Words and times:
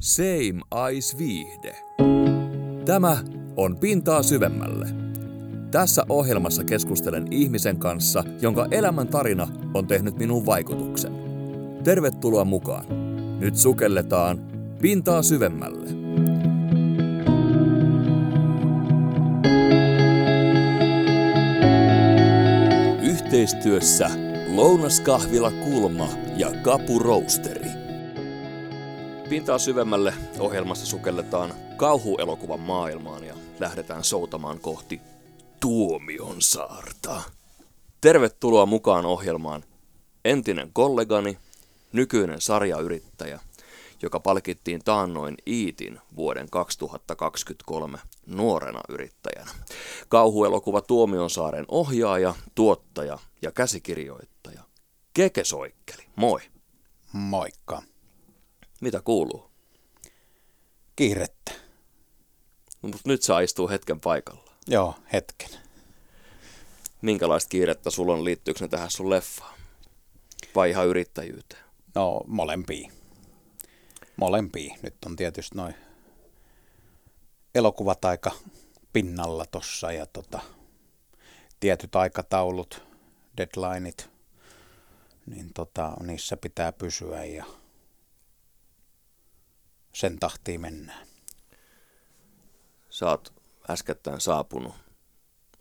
Same 0.00 0.60
Ice 0.92 1.18
Viihde. 1.18 1.76
Tämä 2.84 3.18
on 3.56 3.76
Pintaa 3.76 4.22
syvemmälle. 4.22 4.86
Tässä 5.70 6.04
ohjelmassa 6.08 6.64
keskustelen 6.64 7.32
ihmisen 7.32 7.78
kanssa, 7.78 8.24
jonka 8.40 8.66
elämän 8.70 9.08
tarina 9.08 9.48
on 9.74 9.86
tehnyt 9.86 10.18
minuun 10.18 10.46
vaikutuksen. 10.46 11.12
Tervetuloa 11.84 12.44
mukaan. 12.44 12.84
Nyt 13.40 13.56
sukelletaan 13.56 14.38
Pintaa 14.82 15.22
syvemmälle. 15.22 15.88
Yhteistyössä 23.02 24.10
Lounaskahvila 24.54 25.50
Kulma 25.50 26.08
ja 26.36 26.52
Kapu 26.62 26.98
Roasteri. 26.98 27.57
Pintaa 29.28 29.58
syvemmälle 29.58 30.14
ohjelmassa 30.38 30.86
sukelletaan 30.86 31.54
kauhuelokuvan 31.76 32.60
maailmaan 32.60 33.24
ja 33.24 33.34
lähdetään 33.60 34.04
soutamaan 34.04 34.60
kohti 34.60 35.00
Tuomion 35.60 36.42
saarta. 36.42 37.22
Tervetuloa 38.00 38.66
mukaan 38.66 39.06
ohjelmaan 39.06 39.64
entinen 40.24 40.70
kollegani, 40.72 41.38
nykyinen 41.92 42.40
sarjayrittäjä, 42.40 43.40
joka 44.02 44.20
palkittiin 44.20 44.80
taannoin 44.84 45.34
Iitin 45.46 46.00
vuoden 46.16 46.50
2023 46.50 47.98
nuorena 48.26 48.80
yrittäjänä. 48.88 49.50
Kauhuelokuva 50.08 50.80
Tuomionsaaren 50.80 51.64
ohjaaja, 51.68 52.34
tuottaja 52.54 53.18
ja 53.42 53.52
käsikirjoittaja 53.52 54.62
Keke 55.14 55.44
Soikkeli. 55.44 56.02
Moi. 56.16 56.40
Moikka. 57.12 57.82
Mitä 58.80 59.00
kuuluu? 59.00 59.50
Kiirettä. 60.96 61.52
No, 62.82 62.88
mutta 62.88 63.08
nyt 63.08 63.22
saa 63.22 63.40
istua 63.40 63.68
hetken 63.68 64.00
paikalla. 64.00 64.52
Joo, 64.66 64.94
hetken. 65.12 65.48
Minkälaista 67.02 67.48
kiirettä 67.48 67.90
sulla 67.90 68.12
on? 68.12 68.24
Liittyykö 68.24 68.60
ne 68.60 68.68
tähän 68.68 68.90
sun 68.90 69.10
leffaan? 69.10 69.58
Vai 70.54 70.70
ihan 70.70 70.86
yrittäjyyteen? 70.86 71.64
No, 71.94 72.20
molempia. 72.26 72.90
Molempia. 74.16 74.74
Nyt 74.82 74.94
on 75.06 75.16
tietysti 75.16 75.56
noin 75.56 75.74
elokuvat 77.54 78.04
aika 78.04 78.30
pinnalla 78.92 79.44
tossa 79.50 79.92
ja 79.92 80.06
tota, 80.06 80.40
tietyt 81.60 81.96
aikataulut, 81.96 82.82
deadlineit, 83.36 84.10
niin 85.26 85.50
tota, 85.54 85.92
niissä 86.02 86.36
pitää 86.36 86.72
pysyä 86.72 87.24
ja 87.24 87.44
sen 89.92 90.18
tahtiin 90.18 90.60
mennään. 90.60 91.06
Sä 92.90 93.06
oot 93.06 93.32
äskettäin 93.70 94.20
saapunut 94.20 94.74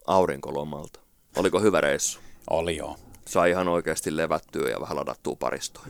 aurinkolomalta. 0.08 1.00
Oliko 1.36 1.60
hyvä 1.60 1.82
reissu? 1.82 2.20
Oli 2.50 2.78
joo. 2.78 2.98
Sai 3.28 3.50
ihan 3.50 3.68
oikeasti 3.68 4.18
levättyä 4.18 4.70
ja 4.70 4.82
vähän 4.82 4.98
ladattua 4.98 5.36
paristoa. 5.36 5.86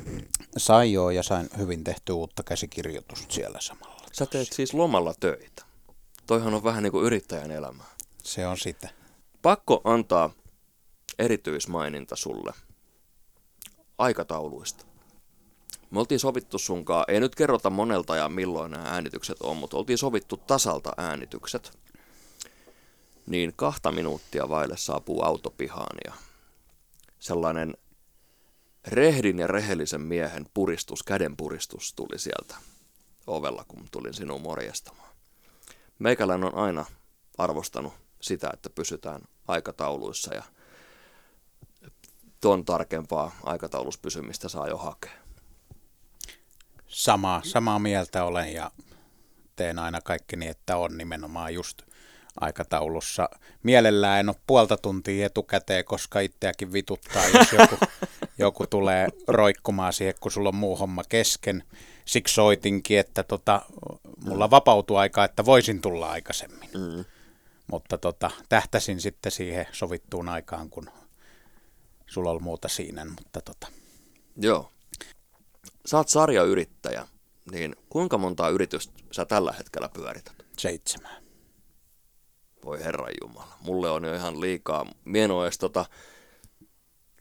Sai 0.58 0.94
joo 0.94 1.10
ja 1.10 1.24
sain 1.24 1.50
hyvin 1.58 1.84
tehty 1.84 2.12
uutta 2.12 2.44
käsikirjoitusta 2.44 3.34
siellä 3.34 3.60
samalla. 3.62 4.08
Sä 4.12 4.26
teet 4.26 4.54
siis 4.54 4.74
lomalla 4.74 5.14
töitä. 5.20 5.66
Toihan 6.28 6.54
on 6.54 6.64
vähän 6.64 6.84
niin 6.84 6.92
kuin 6.92 7.06
yrittäjän 7.06 7.52
elämä. 7.52 7.84
Se 8.24 8.48
on 8.48 8.58
sitä. 8.58 8.90
Pakko 9.42 9.82
antaa 9.84 10.30
erityismaininta 11.20 12.16
sulle 12.16 12.54
aikatauluista. 13.98 14.86
Me 15.92 16.00
oltiin 16.00 16.20
sovittu 16.20 16.58
sunkaan, 16.58 17.06
ei 17.08 17.20
nyt 17.20 17.36
kerrota 17.36 17.70
monelta 17.70 18.16
ja 18.16 18.30
milloin 18.30 18.72
nämä 18.72 18.84
äänitykset 18.84 19.42
on, 19.42 19.58
mutta 19.58 19.78
oltiin 19.78 19.98
sovittu 19.98 20.38
tasalta 20.38 20.92
äänitykset. 20.98 21.78
Niin 23.26 23.54
kahta 23.56 23.92
minuuttia 23.92 24.50
vaille 24.50 24.78
saapuu 24.78 25.24
autopihaan 25.24 25.98
ja 26.06 26.14
sellainen 27.20 27.78
rehdin 28.88 29.40
ja 29.40 29.48
rehellisen 29.48 30.02
miehen 30.02 30.46
puristus, 30.54 31.04
käden 31.04 31.38
puristus 31.38 31.94
tuli 31.94 32.20
sieltä 32.20 32.56
ovella, 33.28 33.66
kun 33.68 33.88
tulin 33.92 34.14
sinun 34.14 34.42
morjestamaan. 34.42 35.10
Meikälän 36.00 36.44
on 36.44 36.56
aina 36.56 36.86
arvostanut 37.38 37.94
sitä, 38.22 38.50
että 38.54 38.70
pysytään 38.70 39.22
aikatauluissa 39.48 40.34
ja 40.34 40.44
ton 42.42 42.66
tarkempaa 42.66 43.32
aikataulussa 43.44 44.02
pysymistä 44.02 44.50
saa 44.50 44.68
jo 44.68 44.78
hakea. 44.78 45.27
Sama, 46.88 47.42
samaa 47.44 47.80
mieltä 47.80 48.24
olen 48.24 48.54
ja 48.54 48.72
teen 49.56 49.80
aina 49.80 50.02
kaikki 50.02 50.36
niin, 50.36 50.52
että 50.52 50.78
on 50.78 50.98
nimenomaan 50.98 51.54
just 51.54 51.82
aikataulussa. 52.42 53.30
Mielellään 53.64 54.20
en 54.20 54.30
ole 54.30 54.36
puolta 54.48 54.78
tuntia 54.78 55.26
etukäteen, 55.26 55.86
koska 55.86 56.20
itseäkin 56.20 56.74
vituttaa, 56.74 57.24
jos 57.34 57.52
joku, 57.52 57.76
joku 58.38 58.68
tulee 58.68 59.08
roikkumaan 59.28 59.94
siihen, 59.94 60.14
kun 60.20 60.32
sulla 60.32 60.50
on 60.50 60.56
muu 60.56 60.76
homma 60.76 61.04
kesken. 61.10 61.64
Siksi 62.06 62.34
soitinkin, 62.34 63.00
että 63.00 63.24
tota, 63.24 63.62
mulla 64.26 64.50
vapautuu 64.50 64.98
aikaa, 64.98 65.26
että 65.26 65.46
voisin 65.46 65.82
tulla 65.82 66.10
aikaisemmin. 66.10 66.70
Mm. 66.74 67.06
Mutta 67.72 67.98
tota, 67.98 68.32
tähtäsin 68.50 69.02
sitten 69.02 69.32
siihen 69.32 69.66
sovittuun 69.72 70.30
aikaan, 70.30 70.70
kun 70.70 70.90
sulla 72.08 72.32
on 72.32 72.44
muuta 72.44 72.68
siinä. 72.68 73.06
Mutta 73.06 73.42
tota. 73.42 73.68
Joo. 74.38 74.72
Sä 75.88 75.98
oot 75.98 76.10
sarjayrittäjä, 76.10 77.08
niin 77.52 77.76
kuinka 77.90 78.18
montaa 78.18 78.50
yritystä 78.50 78.94
sä 79.12 79.26
tällä 79.26 79.52
hetkellä 79.52 79.90
pyörität? 79.90 80.46
Seitsemän. 80.58 81.24
Voi 82.66 82.84
herran 82.84 83.14
jumala, 83.22 83.58
mulle 83.60 83.90
on 83.90 84.04
jo 84.04 84.14
ihan 84.14 84.42
liikaa. 84.42 84.86
Mie 85.06 85.24
en 85.24 85.32
edes 85.44 85.58
tota, 85.58 85.86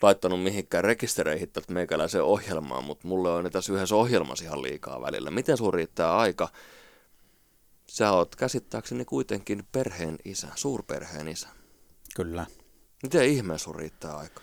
laittanut 0.02 0.42
mihinkään 0.42 0.84
rekistereihin 0.84 1.50
tätä 1.50 1.72
meikäläisen 1.72 2.22
ohjelmaan, 2.22 2.84
mutta 2.84 3.08
mulle 3.08 3.30
on 3.30 3.50
tässä 3.50 3.72
yhdessä 3.72 3.94
ohjelmassa 3.94 4.44
ihan 4.44 4.62
liikaa 4.62 5.02
välillä. 5.02 5.30
Miten 5.30 5.56
sun 5.56 5.74
riittää 5.74 6.16
aika? 6.16 6.48
Sä 7.86 8.12
oot 8.12 8.36
käsittääkseni 8.36 9.04
kuitenkin 9.04 9.66
perheen 9.72 10.18
isä, 10.24 10.48
suurperheen 10.54 11.28
isä. 11.28 11.48
Kyllä. 12.16 12.46
Miten 13.02 13.24
ihmeen 13.24 13.58
sun 13.58 13.74
riittää 13.74 14.16
aika? 14.16 14.40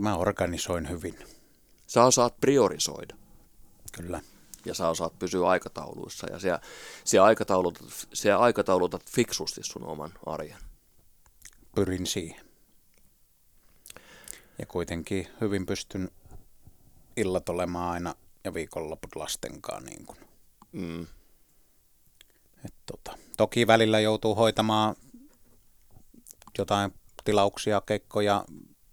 Mä 0.00 0.16
organisoin 0.16 0.88
hyvin. 0.88 1.41
Sä 1.92 2.04
osaat 2.04 2.40
priorisoida. 2.40 3.16
Kyllä. 3.92 4.20
Ja 4.64 4.74
sä 4.74 4.88
osaat 4.88 5.18
pysyä 5.18 5.48
aikatauluissa 5.48 6.26
ja 6.30 6.38
sä, 6.38 6.60
sä, 7.04 7.24
aikataulutat, 7.24 7.82
sä 8.12 8.38
aikataulutat 8.38 9.10
fiksusti 9.10 9.60
sun 9.62 9.86
oman 9.86 10.12
arjen. 10.26 10.58
Pyrin 11.74 12.06
siihen. 12.06 12.40
Ja 14.58 14.66
kuitenkin 14.66 15.28
hyvin 15.40 15.66
pystyn 15.66 16.10
illat 17.16 17.48
olemaan 17.48 17.92
aina 17.92 18.14
ja 18.44 18.54
viikonloput 18.54 19.16
lastenkaan. 19.16 19.84
Niin 19.84 20.06
kuin. 20.06 20.18
Mm. 20.72 21.02
Et 22.64 22.74
tota, 22.86 23.18
toki 23.36 23.66
välillä 23.66 24.00
joutuu 24.00 24.34
hoitamaan 24.34 24.96
jotain 26.58 26.94
tilauksia, 27.24 27.80
keikkoja, 27.80 28.44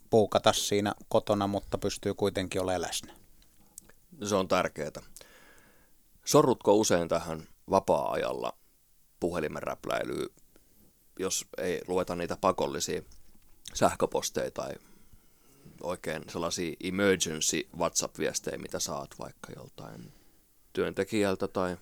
puukata 0.10 0.54
siinä 0.54 0.94
kotona, 1.10 1.48
mutta 1.48 1.78
pystyy 1.78 2.14
kuitenkin 2.14 2.62
olemaan 2.62 2.82
läsnä. 2.82 3.14
Se 4.24 4.36
on 4.36 4.48
tärkeää. 4.48 5.02
Sorrutko 6.26 6.76
usein 6.76 7.08
tähän 7.08 7.48
vapaa-ajalla 7.70 8.54
puhelimen 9.20 9.64
räpläilyyn, 9.64 10.30
jos 11.20 11.46
ei 11.58 11.82
lueta 11.88 12.16
niitä 12.16 12.38
pakollisia 12.42 13.02
sähköposteja 13.74 14.52
tai 14.52 14.74
oikein 15.84 16.24
sellaisia 16.30 16.76
emergency 16.84 17.68
WhatsApp-viestejä, 17.78 18.58
mitä 18.58 18.80
saat 18.80 19.10
vaikka 19.20 19.52
joltain 19.56 20.14
työntekijältä 20.74 21.48
tai... 21.48 21.78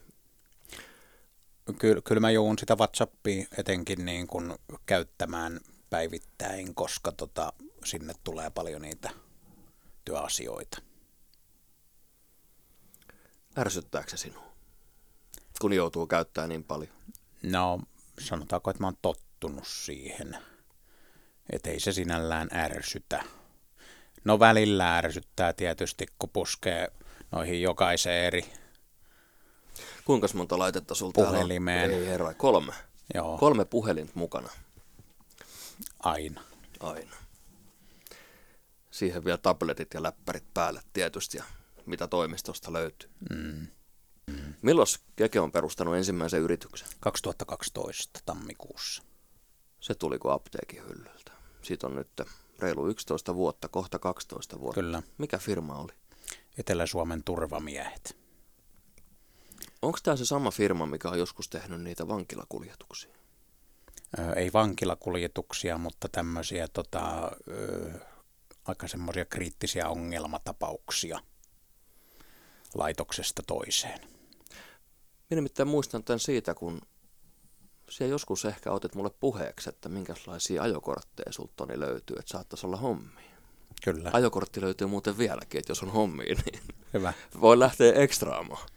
Kyllä, 1.80 2.02
kyllä 2.02 2.22
mä 2.22 2.32
joudun 2.32 2.60
sitä 2.60 2.76
WhatsAppia 2.76 3.46
etenkin 3.58 4.06
niin 4.06 4.28
kuin 4.28 4.54
käyttämään 4.86 5.60
päivittäin, 5.90 6.76
koska 6.76 7.12
tota, 7.12 7.54
sinne 7.86 8.14
tulee 8.24 8.50
paljon 8.50 8.82
niitä 8.82 9.10
työasioita. 10.06 10.82
Ärsyttääkö 13.58 14.10
se 14.10 14.18
sinua, 14.18 14.54
kun 15.62 15.74
joutuu 15.74 16.08
käyttämään 16.08 16.50
niin 16.50 16.64
paljon? 16.64 16.92
No, 17.44 17.80
sanotaanko, 18.20 18.70
että 18.70 18.84
mä 18.84 18.88
oon 18.88 18.98
tottunut 19.02 19.68
siihen. 19.68 20.38
Että 21.50 21.70
ei 21.70 21.80
se 21.80 21.92
sinällään 21.92 22.50
ärsytä. 22.54 23.24
No 24.24 24.40
välillä 24.40 24.98
ärsyttää 24.98 25.54
tietysti, 25.54 26.06
kun 26.20 26.30
puskee 26.30 26.92
noihin 27.32 27.62
jokaiseen 27.62 28.26
eri 28.26 28.52
Kuinka 30.06 30.28
monta 30.34 30.60
laitetta 30.60 30.96
sulta 30.96 31.22
puhelimeen. 31.22 31.92
Ei 31.92 32.06
herra, 32.06 32.34
kolme. 32.34 32.74
Joo. 33.14 33.38
Kolme 33.38 33.66
puhelinta 33.66 34.12
mukana. 34.16 34.50
Aina. 36.00 36.42
Aina. 36.80 37.16
Siihen 38.98 39.26
vielä 39.26 39.38
tabletit 39.38 39.94
ja 39.94 40.04
läppärit 40.04 40.54
päälle 40.54 40.82
tietysti 40.94 41.38
ja 41.38 41.44
mitä 41.86 42.08
toimistosta 42.08 42.74
löytyy. 42.74 43.10
Mm. 43.30 43.68
Mm. 44.28 44.54
Milloin 44.62 44.88
Keke 45.16 45.40
on 45.40 45.52
perustanut 45.52 45.96
ensimmäisen 45.96 46.42
yrityksen? 46.42 46.88
2012 47.00 48.20
tammikuussa. 48.26 49.04
Se 49.80 49.96
tuli 49.96 50.20
kuin 50.20 50.34
apteekin 50.34 50.84
hyllyltä. 50.84 51.32
Siitä 51.62 51.88
on 51.88 51.96
nyt 51.96 52.22
reilu 52.60 52.88
11 52.88 53.36
vuotta, 53.36 53.68
kohta 53.68 54.00
12 54.00 54.60
vuotta. 54.60 54.82
Kyllä. 54.82 55.04
Mikä 55.18 55.38
firma 55.38 55.76
oli? 55.76 55.94
Etelä-Suomen 56.58 57.24
turvamiehet. 57.24 58.18
Onko 59.82 60.00
tämä 60.04 60.18
se 60.18 60.26
sama 60.26 60.52
firma, 60.52 60.86
mikä 60.86 61.10
on 61.10 61.20
joskus 61.20 61.50
tehnyt 61.50 61.82
niitä 61.82 62.08
vankilakuljetuksia? 62.08 63.16
Ö, 64.20 64.34
ei 64.34 64.54
vankilakuljetuksia, 64.54 65.78
mutta 65.78 66.10
tämmöisiä 66.10 66.68
tota, 66.68 67.32
ö, 67.48 67.92
aika 68.68 68.88
semmoisia 68.88 69.26
kriittisiä 69.26 69.90
ongelmatapauksia 69.90 71.20
laitoksesta 72.76 73.44
toiseen. 73.48 74.00
Minä 75.30 75.36
nimittäin 75.36 75.70
muistan 75.70 76.04
tämän 76.04 76.20
siitä, 76.20 76.54
kun 76.54 76.82
siellä 77.90 78.12
joskus 78.12 78.46
ehkä 78.46 78.72
otit 78.72 78.96
mulle 78.96 79.10
puheeksi, 79.20 79.70
että 79.70 79.90
minkälaisia 79.90 80.62
ajokortteja 80.62 81.32
sulta 81.32 81.68
löytyy, 81.76 82.18
että 82.20 82.32
saattaisi 82.32 82.68
olla 82.68 82.78
hommia. 82.78 83.28
Kyllä. 83.84 84.10
Ajokortti 84.14 84.62
löytyy 84.62 84.88
muuten 84.88 85.18
vieläkin, 85.18 85.60
että 85.60 85.72
jos 85.72 85.84
on 85.84 85.92
hommia, 85.92 86.36
niin 86.46 86.62
Hyvä. 86.94 87.14
voi 87.42 87.60
lähteä 87.60 87.94
ekstraamaan. 87.94 88.68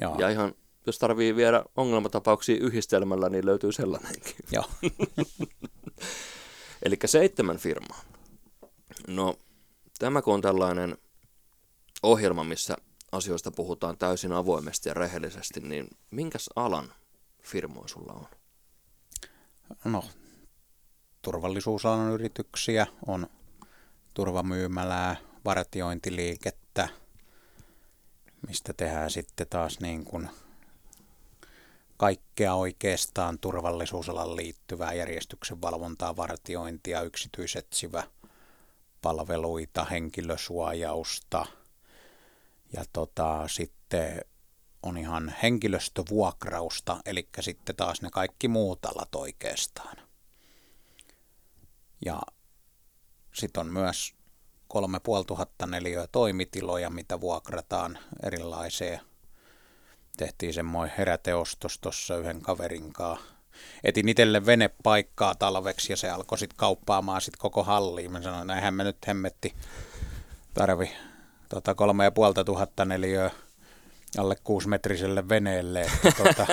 Joo. 0.00 0.16
Ja 0.18 0.28
ihan, 0.28 0.54
jos 0.86 0.98
tarvii 0.98 1.36
viedä 1.36 1.64
ongelmatapauksia 1.76 2.56
yhdistelmällä, 2.60 3.28
niin 3.28 3.46
löytyy 3.46 3.72
sellainenkin. 3.72 4.34
Joo. 4.52 4.64
Eli 6.84 6.98
seitsemän 7.04 7.58
firmaa. 7.58 8.09
No, 9.08 9.34
tämä 9.98 10.22
kun 10.22 10.34
on 10.34 10.40
tällainen 10.40 10.98
ohjelma, 12.02 12.44
missä 12.44 12.76
asioista 13.12 13.50
puhutaan 13.50 13.98
täysin 13.98 14.32
avoimesti 14.32 14.88
ja 14.88 14.94
rehellisesti, 14.94 15.60
niin 15.60 15.88
minkäs 16.10 16.50
alan 16.56 16.92
firmoja 17.42 17.88
sulla 17.88 18.12
on? 18.12 18.26
No, 19.84 20.04
turvallisuusalan 21.22 22.12
yrityksiä 22.12 22.86
on 23.06 23.26
turvamyymälää, 24.14 25.16
vartiointiliikettä, 25.44 26.88
mistä 28.48 28.72
tehdään 28.72 29.10
sitten 29.10 29.46
taas 29.50 29.80
niin 29.80 30.04
kuin 30.04 30.30
kaikkea 31.96 32.54
oikeastaan 32.54 33.38
turvallisuusalan 33.38 34.36
liittyvää 34.36 34.92
järjestyksen 34.92 35.62
valvontaa, 35.62 36.16
vartiointia, 36.16 37.02
yksityisetsivä 37.02 38.02
palveluita, 39.02 39.84
henkilösuojausta 39.84 41.46
ja 42.72 42.84
tota, 42.92 43.48
sitten 43.48 44.20
on 44.82 44.98
ihan 44.98 45.34
henkilöstövuokrausta, 45.42 47.00
eli 47.06 47.28
sitten 47.40 47.76
taas 47.76 48.02
ne 48.02 48.10
kaikki 48.10 48.48
muut 48.48 48.84
alat 48.84 49.14
oikeastaan. 49.14 49.96
Ja 52.04 52.20
sitten 53.32 53.60
on 53.60 53.72
myös 53.72 54.14
3500 54.68 55.66
neliöä 55.66 56.06
toimitiloja, 56.06 56.90
mitä 56.90 57.20
vuokrataan 57.20 57.98
erilaiseen. 58.22 59.00
Tehtiin 60.16 60.54
semmoinen 60.54 60.96
heräteostos 60.98 61.78
tuossa 61.78 62.16
yhden 62.16 62.42
kaverin 62.42 62.92
kanssa. 62.92 63.39
Etin 63.84 64.08
itselle 64.08 64.46
venepaikkaa 64.46 65.34
talveksi 65.34 65.92
ja 65.92 65.96
se 65.96 66.10
alkoi 66.10 66.38
sitten 66.38 66.56
kauppaamaan 66.56 67.20
sit 67.20 67.36
koko 67.36 67.62
halliin. 67.62 68.12
Mä 68.12 68.22
sanoin, 68.22 68.46
näinhän 68.46 68.74
me 68.74 68.84
nyt 68.84 69.06
hemmetti 69.06 69.54
tarvi 70.54 70.92
tota 71.48 71.74
kolme 71.74 72.04
ja 72.04 72.10
puolta 72.10 72.44
tuhatta 72.44 72.84
neliöä 72.84 73.30
alle 74.18 74.36
kuusimetriselle 74.44 75.28
veneelle. 75.28 75.90
Tota. 76.16 76.46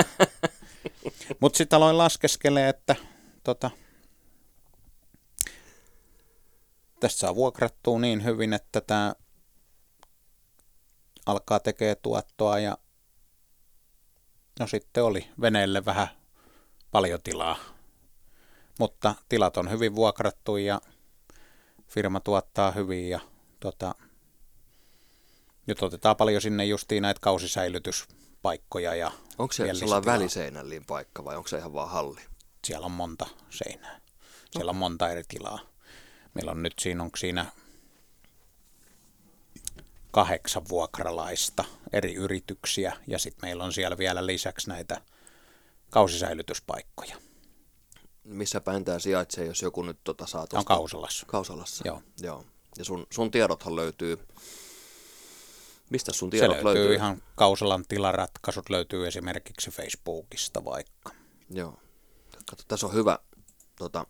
Mutta 1.42 1.58
sitten 1.58 1.78
aloin 1.78 1.98
laskeskele, 1.98 2.70
että 2.70 2.96
tota, 3.44 3.72
tästä 7.00 7.20
saa 7.20 7.36
vuokrattua 7.36 8.00
niin 8.00 8.24
hyvin, 8.24 8.54
että 8.54 8.82
tämä 8.82 9.14
alkaa 11.26 11.60
tekee 11.60 11.96
tuottoa 11.96 12.60
ja 12.60 12.78
no 14.60 14.68
sitten 14.68 15.04
oli 15.04 15.28
veneelle 15.42 15.86
vähän 15.86 16.08
paljon 16.98 17.22
tilaa. 17.24 17.58
Mutta 18.80 19.16
tilat 19.30 19.58
on 19.58 19.70
hyvin 19.70 19.96
vuokrattu 19.96 20.58
ja 20.58 20.82
firma 21.88 22.20
tuottaa 22.20 22.72
hyvin 22.72 23.10
ja 23.10 23.20
tota, 23.60 23.96
nyt 25.68 25.84
otetaan 25.84 26.16
paljon 26.16 26.42
sinne 26.42 26.66
justiin 26.66 27.02
näitä 27.02 27.20
kausisäilytyspaikkoja. 27.20 28.96
Ja 28.96 29.12
Onko 29.38 29.54
se 29.54 29.74
sellainen 29.74 30.06
väliseinällin 30.06 30.86
paikka 30.86 31.26
vai 31.26 31.36
onko 31.36 31.48
se 31.48 31.58
ihan 31.58 31.74
vaan 31.74 31.90
halli? 31.90 32.22
Siellä 32.66 32.86
on 32.86 32.92
monta 32.92 33.28
seinää. 33.50 34.00
Siellä 34.52 34.70
on 34.70 34.76
monta 34.76 35.10
eri 35.10 35.24
tilaa. 35.28 35.60
Meillä 36.34 36.52
on 36.52 36.64
nyt 36.64 36.80
siinä, 36.80 37.04
onko 37.04 37.18
siinä 37.18 37.46
kahdeksan 40.12 40.70
vuokralaista 40.70 41.64
eri 41.94 42.14
yrityksiä 42.14 42.98
ja 43.08 43.20
sitten 43.20 43.48
meillä 43.48 43.64
on 43.64 43.74
siellä 43.74 43.98
vielä 43.98 44.26
lisäksi 44.26 44.70
näitä 44.70 45.02
kausisäilytyspaikkoja. 45.90 47.16
Missä 48.24 48.62
päin 48.62 48.86
tämä 48.86 49.00
sijaitsee, 49.00 49.46
jos 49.46 49.62
joku 49.62 49.82
nyt 49.82 50.00
tota 50.04 50.26
saa 50.28 50.48
On 50.54 50.66
Kausalassa. 50.66 51.26
Kausalassa. 51.26 51.84
Joo. 51.88 52.02
Joo. 52.22 52.46
Ja 52.78 52.86
sun, 52.86 53.08
sun 53.14 53.32
tiedothan 53.32 53.76
löytyy, 53.76 54.18
mistä 55.90 56.14
sun 56.14 56.32
Se 56.32 56.38
tiedot 56.38 56.56
löytyy, 56.56 56.74
löytyy? 56.74 56.96
ihan 56.96 57.22
Kausalan 57.36 57.86
tilaratkaisut 57.88 58.70
löytyy 58.70 59.08
esimerkiksi 59.08 59.72
Facebookista 59.72 60.66
vaikka. 60.66 61.12
Joo. 61.50 61.80
Kato, 62.50 62.64
tässä 62.68 62.88
on 62.88 62.94
hyvä, 62.94 63.20
tota, 63.76 64.06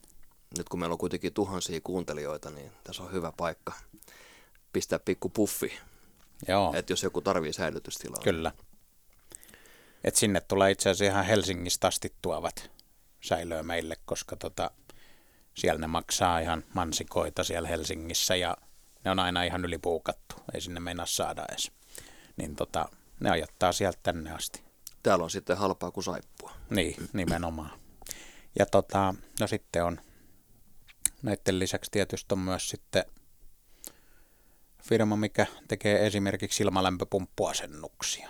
nyt 0.57 0.69
kun 0.69 0.79
meillä 0.79 0.93
on 0.93 0.99
kuitenkin 0.99 1.33
tuhansia 1.33 1.81
kuuntelijoita, 1.83 2.49
niin 2.49 2.71
tässä 2.83 3.03
on 3.03 3.11
hyvä 3.11 3.33
paikka 3.37 3.73
pistää 4.73 4.99
pikku 4.99 5.29
puffi, 5.29 5.79
Joo, 6.47 6.73
että 6.75 6.93
jos 6.93 7.03
joku 7.03 7.21
tarvii 7.21 7.53
säilytystilaa. 7.53 8.21
kyllä. 8.23 8.51
Et 10.03 10.15
sinne 10.15 10.41
tulee 10.41 10.71
itse 10.71 10.89
asiassa 10.89 11.13
ihan 11.13 11.25
Helsingistä 11.25 11.87
asti 11.87 12.13
tuovat 12.21 12.71
säilöä 13.21 13.63
meille, 13.63 13.95
koska 14.05 14.35
tota, 14.35 14.71
siellä 15.53 15.79
ne 15.79 15.87
maksaa 15.87 16.39
ihan 16.39 16.63
mansikoita 16.73 17.43
siellä 17.43 17.67
Helsingissä 17.69 18.35
ja 18.35 18.57
ne 19.05 19.11
on 19.11 19.19
aina 19.19 19.43
ihan 19.43 19.65
ylipuukattu. 19.65 20.35
Ei 20.53 20.61
sinne 20.61 20.79
meinaa 20.79 21.05
saada 21.05 21.45
edes. 21.49 21.71
Niin 22.37 22.55
tota, 22.55 22.89
ne 23.19 23.29
ajattaa 23.29 23.71
sieltä 23.71 23.99
tänne 24.03 24.31
asti. 24.31 24.63
Täällä 25.03 25.23
on 25.23 25.29
sitten 25.29 25.57
halpaa 25.57 25.91
kuin 25.91 26.03
saippua. 26.03 26.51
Niin, 26.69 26.95
nimenomaan. 27.13 27.79
Ja 28.59 28.65
tota, 28.65 29.15
no 29.39 29.47
sitten 29.47 29.83
on, 29.83 30.01
näiden 31.21 31.59
lisäksi 31.59 31.91
tietysti 31.91 32.33
on 32.33 32.39
myös 32.39 32.69
sitten 32.69 33.05
firma, 34.83 35.15
mikä 35.15 35.45
tekee 35.67 36.07
esimerkiksi 36.07 36.63
ilmalämpöpumppuasennuksia 36.63 38.29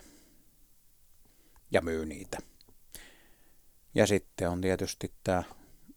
myy 1.82 2.06
niitä. 2.06 2.38
Ja 3.96 4.08
sitten 4.08 4.50
on 4.50 4.62
tietysti 4.62 5.14
tämä 5.24 5.44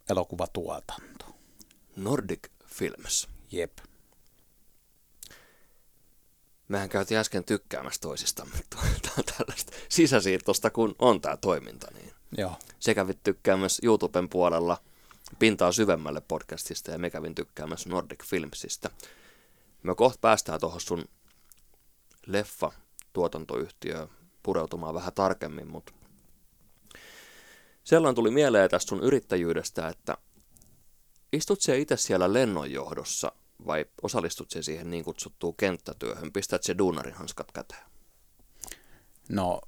elokuvatuotanto. 0.09 1.25
Nordic 1.95 2.47
Films. 2.65 3.29
Jep. 3.51 3.77
Mehän 6.67 6.89
käytiin 6.89 7.19
äsken 7.19 7.43
tykkäämässä 7.43 8.01
toisistamme 8.01 8.55
tällaista 9.37 9.71
sisäsiirtosta, 9.89 10.69
kun 10.69 10.95
on 10.99 11.21
tämä 11.21 11.37
toiminta. 11.37 11.87
Niin 11.93 12.13
Joo. 12.37 12.55
se 12.79 12.95
kävit 12.95 13.23
tykkäämässä 13.23 13.81
YouTuben 13.85 14.29
puolella 14.29 14.77
pintaa 15.39 15.71
syvemmälle 15.71 16.21
podcastista 16.21 16.91
ja 16.91 16.97
me 16.97 17.09
kävin 17.09 17.35
tykkäämässä 17.35 17.89
Nordic 17.89 18.23
Filmsistä. 18.23 18.89
Me 19.83 19.95
kohta 19.95 20.19
päästään 20.21 20.59
tuohon 20.59 20.81
sun 20.81 21.05
leffa 22.25 22.71
tuotantoyhtiöön 23.13 24.09
pureutumaan 24.43 24.95
vähän 24.95 25.13
tarkemmin, 25.13 25.67
mutta 25.67 25.93
sellainen 27.83 28.15
tuli 28.15 28.31
mieleen 28.31 28.69
tästä 28.69 28.89
sun 28.89 29.03
yrittäjyydestä, 29.03 29.87
että 29.87 30.17
istut 31.33 31.61
se 31.61 31.77
itse 31.77 31.97
siellä 31.97 32.33
lennonjohdossa 32.33 33.31
vai 33.65 33.85
osallistut 34.01 34.51
se 34.51 34.63
siihen 34.63 34.89
niin 34.89 35.03
kutsuttuun 35.05 35.55
kenttätyöhön, 35.55 36.33
pistät 36.33 36.63
se 36.63 36.77
duunarin 36.77 37.13
hanskat 37.13 37.51
käteen? 37.51 37.83
No, 39.29 39.61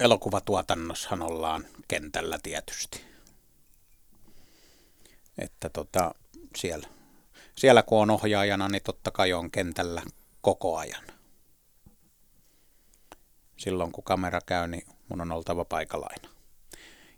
elokuvatuotannossahan 0.00 1.22
ollaan 1.22 1.66
kentällä 1.88 2.38
tietysti. 2.42 3.04
Että 5.38 5.68
tota, 5.68 6.14
siellä, 6.56 6.88
siellä 7.56 7.82
kun 7.82 8.02
on 8.02 8.10
ohjaajana, 8.10 8.68
niin 8.68 8.82
totta 8.82 9.10
kai 9.10 9.32
on 9.32 9.50
kentällä 9.50 10.02
koko 10.40 10.76
ajan. 10.76 11.17
Silloin 13.58 13.92
kun 13.92 14.04
kamera 14.04 14.40
käy, 14.46 14.68
niin 14.68 14.86
mun 15.08 15.20
on 15.20 15.32
oltava 15.32 15.64
paikalla 15.64 16.06
aina. 16.10 16.34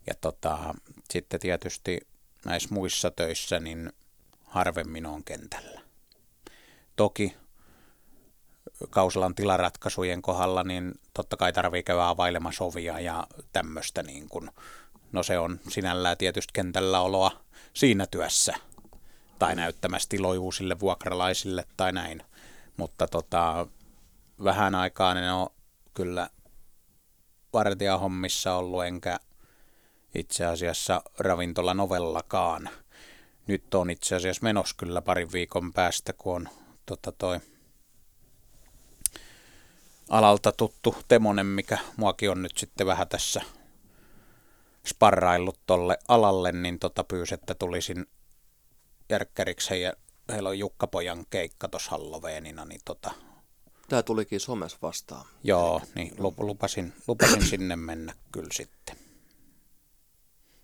Ja 0.06 0.14
tota, 0.20 0.74
sitten 1.10 1.40
tietysti 1.40 2.00
näissä 2.44 2.74
muissa 2.74 3.10
töissä, 3.10 3.60
niin 3.60 3.92
harvemmin 4.44 5.06
on 5.06 5.24
kentällä. 5.24 5.80
Toki 6.96 7.36
Kausalan 8.90 9.34
tilaratkaisujen 9.34 10.22
kohdalla, 10.22 10.64
niin 10.64 10.94
totta 11.14 11.36
kai 11.36 11.52
tarvii 11.52 11.82
käydä 11.82 12.08
availemassa 12.08 12.64
ovia 12.64 13.00
ja 13.00 13.26
tämmöistä. 13.52 14.02
Niin 14.02 14.28
kun, 14.28 14.50
no 15.12 15.22
se 15.22 15.38
on 15.38 15.60
sinällään 15.68 16.16
tietysti 16.16 16.50
kentällä 16.52 17.00
oloa 17.00 17.30
siinä 17.74 18.06
työssä 18.06 18.54
tai 19.38 19.56
näyttämässä 19.56 20.08
tiloja 20.08 20.40
uusille 20.40 20.80
vuokralaisille 20.80 21.64
tai 21.76 21.92
näin. 21.92 22.22
Mutta 22.76 23.06
tota, 23.06 23.66
vähän 24.44 24.74
aikaa 24.74 25.12
en 25.12 25.32
ole 25.32 25.50
kyllä 25.94 26.30
vartijahommissa 27.52 28.54
ollut, 28.54 28.84
enkä 28.84 29.20
itse 30.14 30.46
asiassa 30.46 31.02
ravintola 31.18 31.74
novellakaan. 31.74 32.70
Nyt 33.46 33.74
on 33.74 33.90
itse 33.90 34.16
asiassa 34.16 34.42
menossa 34.42 34.76
kyllä 34.78 35.02
parin 35.02 35.32
viikon 35.32 35.72
päästä, 35.72 36.12
kun 36.12 36.36
on 36.36 36.48
tota 36.86 37.12
toi 37.12 37.40
alalta 40.08 40.52
tuttu 40.52 40.96
Temonen, 41.08 41.46
mikä 41.46 41.78
muakin 41.96 42.30
on 42.30 42.42
nyt 42.42 42.58
sitten 42.58 42.86
vähän 42.86 43.08
tässä 43.08 43.42
sparraillut 44.86 45.60
tolle 45.66 45.98
alalle, 46.08 46.52
niin 46.52 46.78
tota 46.78 47.04
pyysi, 47.04 47.34
että 47.34 47.54
tulisin 47.54 48.06
järkkäriksi 49.08 49.70
heidän, 49.70 49.92
heillä 50.32 50.48
on 50.48 50.58
Jukkapojan 50.58 51.24
keikka 51.30 51.68
tuossa 51.68 51.90
Halloweenina, 51.90 52.64
niin 52.64 52.80
tota, 52.84 53.10
Tämä 53.90 54.02
tulikin 54.02 54.40
somessa 54.40 54.78
vastaan. 54.82 55.26
joo, 55.44 55.82
niin 55.94 56.14
lupasin, 56.38 56.92
lupasin 57.08 57.46
sinne 57.46 57.76
mennä 57.76 58.14
kyllä 58.32 58.48
sitten. 58.52 58.96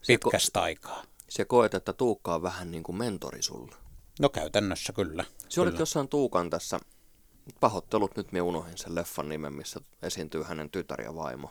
Pitkästä 0.07 0.63
aikaa. 0.63 1.05
Se 1.29 1.45
koet, 1.45 1.75
että 1.75 1.93
Tuukka 1.93 2.35
on 2.35 2.43
vähän 2.43 2.71
niin 2.71 2.83
kuin 2.83 2.97
mentori 2.97 3.43
sulle. 3.43 3.75
No 4.21 4.29
käytännössä 4.29 4.93
kyllä. 4.93 5.25
Se 5.49 5.61
olit 5.61 5.71
kyllä. 5.71 5.83
jossain 5.83 6.09
Tuukan 6.09 6.51
tässä, 6.51 6.81
pahoittelut 7.61 8.17
nyt 8.17 8.33
me 8.33 8.43
unohin 8.43 8.79
sen 8.79 8.95
leffan 8.95 9.29
nimen, 9.29 9.55
missä 9.55 9.81
esiintyy 10.03 10.43
hänen 10.43 10.71
tytär 10.71 11.01
ja 11.01 11.15
vaimo. 11.15 11.51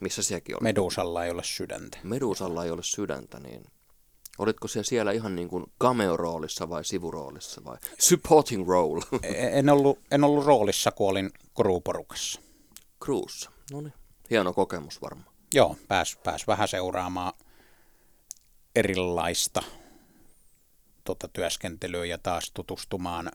Missä 0.00 0.22
sekin 0.22 0.56
oli? 0.56 0.62
Medusalla 0.62 1.24
ei 1.24 1.30
ole 1.30 1.44
sydäntä. 1.44 1.98
Medusalla 2.02 2.64
ei 2.64 2.70
ole 2.70 2.82
sydäntä, 2.82 3.40
niin 3.40 3.64
olitko 4.38 4.68
siellä 4.68 4.84
siellä 4.84 5.12
ihan 5.12 5.36
niin 5.36 5.48
kuin 5.48 5.64
cameo-roolissa 5.80 6.68
vai 6.68 6.84
sivuroolissa 6.84 7.64
vai 7.64 7.76
supporting 7.98 8.68
role? 8.68 9.04
En 9.58 9.70
ollut, 9.70 9.98
en 10.10 10.24
ollut 10.24 10.44
roolissa, 10.44 10.90
kun 10.92 11.08
olin 11.08 11.30
kruuporukassa. 11.56 12.40
Cruise. 13.04 13.48
No 13.72 13.80
niin, 13.80 13.94
hieno 14.30 14.52
kokemus 14.52 15.02
varmaan. 15.02 15.34
Joo, 15.54 15.76
pääs, 15.88 16.16
pääs 16.24 16.46
vähän 16.46 16.68
seuraamaan 16.68 17.32
erilaista 18.76 19.62
tota, 21.04 21.28
työskentelyä 21.28 22.04
ja 22.04 22.18
taas 22.18 22.50
tutustumaan 22.54 23.30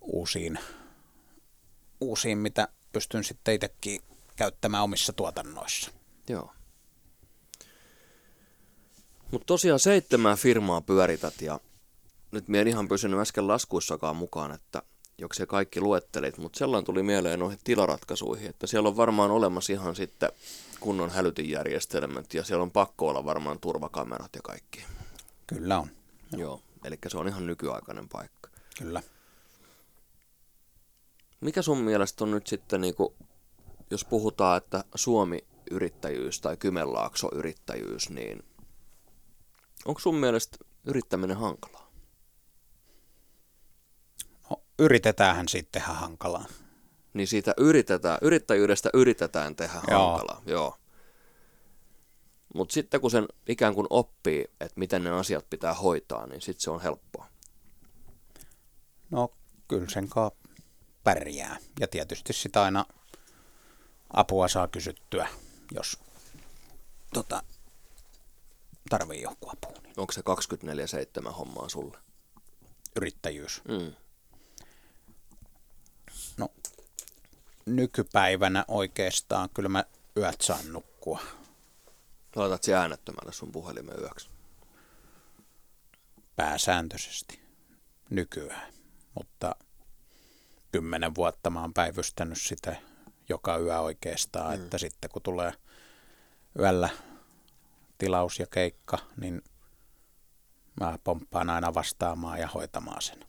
uusiin, 0.00 0.58
uusiin, 2.00 2.38
mitä 2.38 2.68
pystyn 2.92 3.24
sitten 3.24 3.54
itsekin 3.54 4.00
käyttämään 4.36 4.84
omissa 4.84 5.12
tuotannoissa. 5.12 5.90
Joo. 6.28 6.52
Mutta 9.32 9.46
tosiaan 9.46 9.80
seitsemän 9.80 10.36
firmaa 10.36 10.80
pyörität 10.80 11.40
ja 11.40 11.60
nyt 12.30 12.48
minä 12.48 12.60
en 12.60 12.68
ihan 12.68 12.88
pysynyt 12.88 13.20
äsken 13.20 13.48
laskuissakaan 13.48 14.16
mukaan, 14.16 14.52
että 14.52 14.82
joksei 15.18 15.46
kaikki 15.46 15.80
luettelit, 15.80 16.38
mutta 16.38 16.58
sellainen 16.58 16.84
tuli 16.84 17.02
mieleen 17.02 17.38
noihin 17.38 17.58
tilaratkaisuihin, 17.64 18.50
että 18.50 18.66
siellä 18.66 18.88
on 18.88 18.96
varmaan 18.96 19.30
olemassa 19.30 19.72
ihan 19.72 19.96
sitten 19.96 20.32
kunnon 20.80 21.10
hälytinjärjestelmät 21.10 22.34
ja 22.34 22.44
siellä 22.44 22.62
on 22.62 22.70
pakko 22.70 23.08
olla 23.08 23.24
varmaan 23.24 23.60
turvakamerat 23.60 24.30
ja 24.34 24.40
kaikki. 24.42 24.84
Kyllä 25.46 25.78
on, 25.78 25.88
Joo, 26.36 26.60
eli 26.84 26.98
se 27.08 27.18
on 27.18 27.28
ihan 27.28 27.46
nykyaikainen 27.46 28.08
paikka. 28.08 28.50
kyllä. 28.78 29.02
Mikä 31.40 31.62
sun 31.62 31.78
mielestä 31.78 32.24
on 32.24 32.30
nyt 32.30 32.46
sitten, 32.46 32.80
niin 32.80 32.94
kuin, 32.94 33.14
jos 33.90 34.04
puhutaan, 34.04 34.56
että 34.56 34.84
Suomi-yrittäjyys 34.94 36.40
tai 36.40 36.56
Kymenlaakso-yrittäjyys, 36.56 38.10
niin 38.10 38.44
onko 39.84 40.00
sun 40.00 40.14
mielestä 40.14 40.56
yrittäminen 40.84 41.36
hankalaa? 41.36 41.92
No, 44.50 44.62
yritetäänhän 44.78 45.48
sitten 45.48 45.82
tehdä 45.82 45.94
hankalaa. 45.94 46.44
Niin 47.14 47.28
siitä 47.28 47.54
yritetään, 47.56 48.18
yrittäjyydestä 48.22 48.90
yritetään 48.94 49.56
tehdä 49.56 49.80
Joo. 49.90 50.10
hankalaa. 50.10 50.42
Joo. 50.46 50.76
Mutta 52.54 52.72
sitten 52.72 53.00
kun 53.00 53.10
sen 53.10 53.26
ikään 53.48 53.74
kuin 53.74 53.86
oppii, 53.90 54.44
että 54.60 54.80
miten 54.80 55.04
ne 55.04 55.10
asiat 55.10 55.50
pitää 55.50 55.74
hoitaa, 55.74 56.26
niin 56.26 56.40
sitten 56.40 56.60
se 56.60 56.70
on 56.70 56.80
helppoa. 56.82 57.26
No 59.10 59.32
kyllä 59.68 59.90
sen 59.90 60.08
kaa 60.08 60.30
pärjää. 61.04 61.56
Ja 61.80 61.88
tietysti 61.88 62.32
sitä 62.32 62.62
aina 62.62 62.84
apua 64.12 64.48
saa 64.48 64.68
kysyttyä, 64.68 65.28
jos 65.74 65.98
tota, 67.14 67.42
tarvii 68.90 69.22
joku 69.22 69.50
apua. 69.50 69.80
Niin 69.82 69.94
Onko 69.96 70.12
se 70.12 70.22
24-7 71.28 71.30
hommaa 71.30 71.68
sulle? 71.68 71.98
yrittäjyys. 72.96 73.62
Mm. 73.68 73.94
No 76.36 76.48
nykypäivänä 77.66 78.64
oikeastaan 78.68 79.48
kyllä 79.54 79.68
mä 79.68 79.84
yöt 80.16 80.40
saan 80.40 80.72
nukkua. 80.72 81.20
Laitat 82.36 82.62
se 82.62 82.74
äänettömälle 82.74 83.32
sun 83.32 83.52
puhelimen 83.52 84.00
yöksi. 84.00 84.30
pääsääntöisesti 86.36 87.40
nykyään. 88.10 88.72
Mutta 89.14 89.56
kymmenen 90.72 91.14
vuotta 91.14 91.50
mä 91.50 91.60
oon 91.60 91.74
päivystänyt 91.74 92.40
sitä 92.40 92.76
joka 93.28 93.58
yö 93.58 93.80
oikeastaan, 93.80 94.58
mm. 94.58 94.64
että 94.64 94.78
sitten 94.78 95.10
kun 95.10 95.22
tulee 95.22 95.52
yöllä 96.58 96.88
tilaus 98.02 98.38
ja 98.38 98.46
keikka, 98.46 98.98
niin 99.16 99.42
mä 100.80 100.98
pomppaan 101.04 101.50
aina 101.50 101.74
vastaamaan 101.74 102.38
ja 102.38 102.48
hoitamaan 102.48 103.02
sen. 103.02 103.24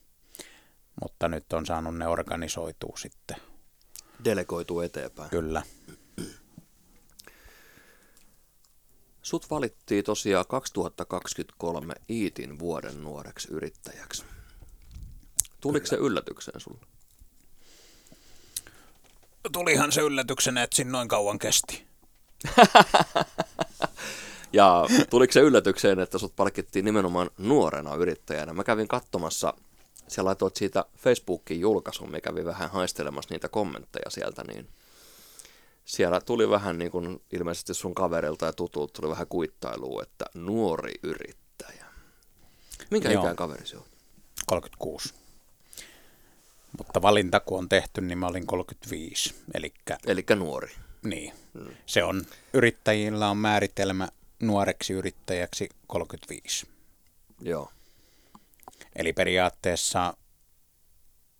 Mutta 1.01 1.27
nyt 1.27 1.53
on 1.53 1.65
saanut 1.65 1.97
ne 1.97 2.07
organisoitua 2.07 2.97
sitten, 2.97 3.37
Delegoituu 4.23 4.81
eteenpäin. 4.81 5.29
kyllä. 5.29 5.63
Sut 9.21 9.49
valittiin 9.49 10.03
tosiaan 10.03 10.45
2023 10.47 11.93
Iitin 12.09 12.59
vuoden 12.59 13.03
nuoreksi 13.03 13.47
yrittäjäksi. 13.51 14.23
Tuliko 15.61 15.85
se 15.85 15.95
yllätykseen 15.95 16.59
sulle? 16.59 16.85
Tulihan 19.51 19.91
se 19.91 20.01
yllätyksenä, 20.01 20.63
että 20.63 20.75
siinä 20.75 20.91
noin 20.91 21.07
kauan 21.07 21.39
kesti. 21.39 21.87
Ja 24.53 24.85
tuliko 25.09 25.33
se 25.33 25.39
yllätykseen, 25.39 25.99
että 25.99 26.17
sut 26.17 26.35
palkittiin 26.35 26.85
nimenomaan 26.85 27.29
nuorena 27.37 27.95
yrittäjänä? 27.95 28.53
Mä 28.53 28.63
kävin 28.63 28.87
katsomassa, 28.87 29.53
sä 30.07 30.25
laitoit 30.25 30.55
siitä 30.55 30.85
Facebookin 30.97 31.59
julkaisun, 31.59 32.11
mä 32.11 32.21
kävin 32.21 32.45
vähän 32.45 32.69
haistelemassa 32.69 33.33
niitä 33.33 33.49
kommentteja 33.49 34.09
sieltä, 34.09 34.43
niin 34.43 34.67
siellä 35.85 36.21
tuli 36.21 36.49
vähän 36.49 36.77
niin 36.77 36.91
kuin 36.91 37.21
ilmeisesti 37.31 37.73
sun 37.73 37.95
kaverilta 37.95 38.45
ja 38.45 38.53
tutulta 38.53 38.93
tuli 38.93 39.11
vähän 39.11 39.27
kuittailua, 39.27 40.03
että 40.03 40.25
nuori 40.33 40.93
yrittäjä. 41.03 41.85
Minkä 42.91 43.11
Joo. 43.11 43.23
ikään 43.23 43.35
kaveri 43.35 43.67
se 43.67 43.77
on? 43.77 43.83
36. 44.47 45.13
Mutta 46.77 47.01
valinta 47.01 47.39
kun 47.39 47.57
on 47.57 47.69
tehty, 47.69 48.01
niin 48.01 48.17
mä 48.17 48.27
olin 48.27 48.47
35. 48.47 49.35
Eli 49.53 49.73
Eli 50.07 50.25
nuori. 50.35 50.71
niin, 51.03 51.33
se 51.85 52.03
on, 52.03 52.25
yrittäjillä 52.53 53.29
on 53.29 53.37
määritelmä 53.37 54.07
nuoreksi 54.39 54.93
yrittäjäksi 54.93 55.69
35. 55.87 56.67
Joo. 57.41 57.71
Eli 58.95 59.13
periaatteessa 59.13 60.13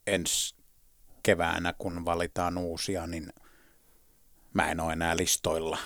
ensi 0.08 0.56
keväänä, 1.24 1.74
kun 1.78 2.06
valitaan 2.06 2.58
uusia, 2.58 3.08
niin 3.08 3.34
mä 4.54 4.72
en 4.72 4.80
ole 4.80 4.94
enää 4.94 5.18
listoilla, 5.18 5.78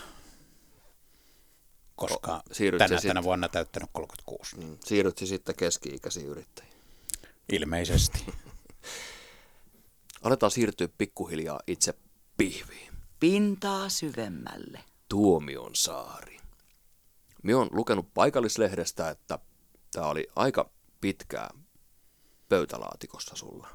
koska 1.95 2.35
O- 2.35 2.77
tänä, 2.77 2.99
sit- 2.99 3.07
tänä 3.07 3.23
vuonna 3.23 3.49
täyttänyt 3.49 3.89
36. 3.93 4.57
Mm. 4.57 4.77
Siirryt 4.85 5.17
sä 5.17 5.25
sitten 5.25 5.55
keski-ikäisiin 5.55 6.27
yrittäjiin. 6.27 6.77
Ilmeisesti. 7.51 8.25
Aletaan 10.23 10.51
siirtyä 10.51 10.87
pikkuhiljaa 10.97 11.59
itse 11.67 11.93
pihviin. 12.37 12.93
Pintaa 13.19 13.89
syvemmälle. 13.89 14.79
Tuomion 15.09 15.75
saari. 15.75 16.36
Minä 17.47 17.57
olen 17.57 17.69
lukenut 17.71 18.13
paikallislehdestä, 18.13 19.09
että 19.09 19.39
tämä 19.91 20.07
oli 20.07 20.27
aika 20.35 20.69
pitkää 21.01 21.49
pöytälaatikossa 22.49 23.35
sulla. 23.35 23.67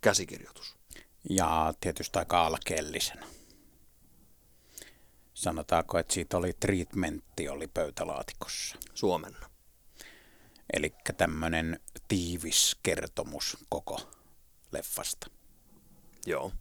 Käsikirjoitus. 0.00 0.76
Ja 1.30 1.74
tietysti 1.80 2.18
aika 2.18 2.46
alkeellisena. 2.46 3.26
Sanotaanko, 5.34 5.98
että 5.98 6.14
siitä 6.14 6.36
oli 6.36 6.52
treatmentti 6.52 7.48
oli 7.48 7.68
pöytälaatikossa. 7.68 8.76
Suomenna. 8.94 9.50
Eli 10.72 10.94
tämmöinen 11.16 11.80
tiivis 12.08 12.76
kertomus 12.82 13.58
koko 13.68 14.00
leffasta. 14.72 15.26
Joo. 16.26 16.52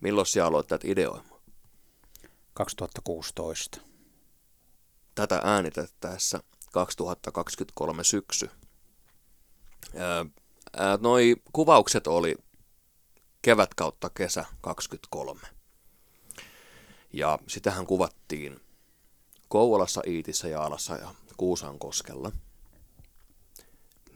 Milloin 0.00 0.26
sinä 0.26 0.46
aloittat 0.46 0.84
ideoimaan? 0.84 1.42
2016. 2.54 3.95
Tätä 5.16 5.40
äänitettäessä 5.44 6.40
2023 6.72 8.04
syksy. 8.04 8.50
Ää, 9.96 10.26
noi 11.00 11.36
kuvaukset 11.52 12.06
oli 12.06 12.36
kevät 13.42 13.74
kautta 13.74 14.10
kesä 14.10 14.44
23. 14.60 15.40
Ja 17.12 17.38
sitähän 17.46 17.86
kuvattiin 17.86 18.60
Kouvolassa, 19.48 20.02
Iitissä, 20.06 20.48
Jaalassa 20.48 20.96
ja 20.96 21.14
Kuusankoskella. 21.36 22.32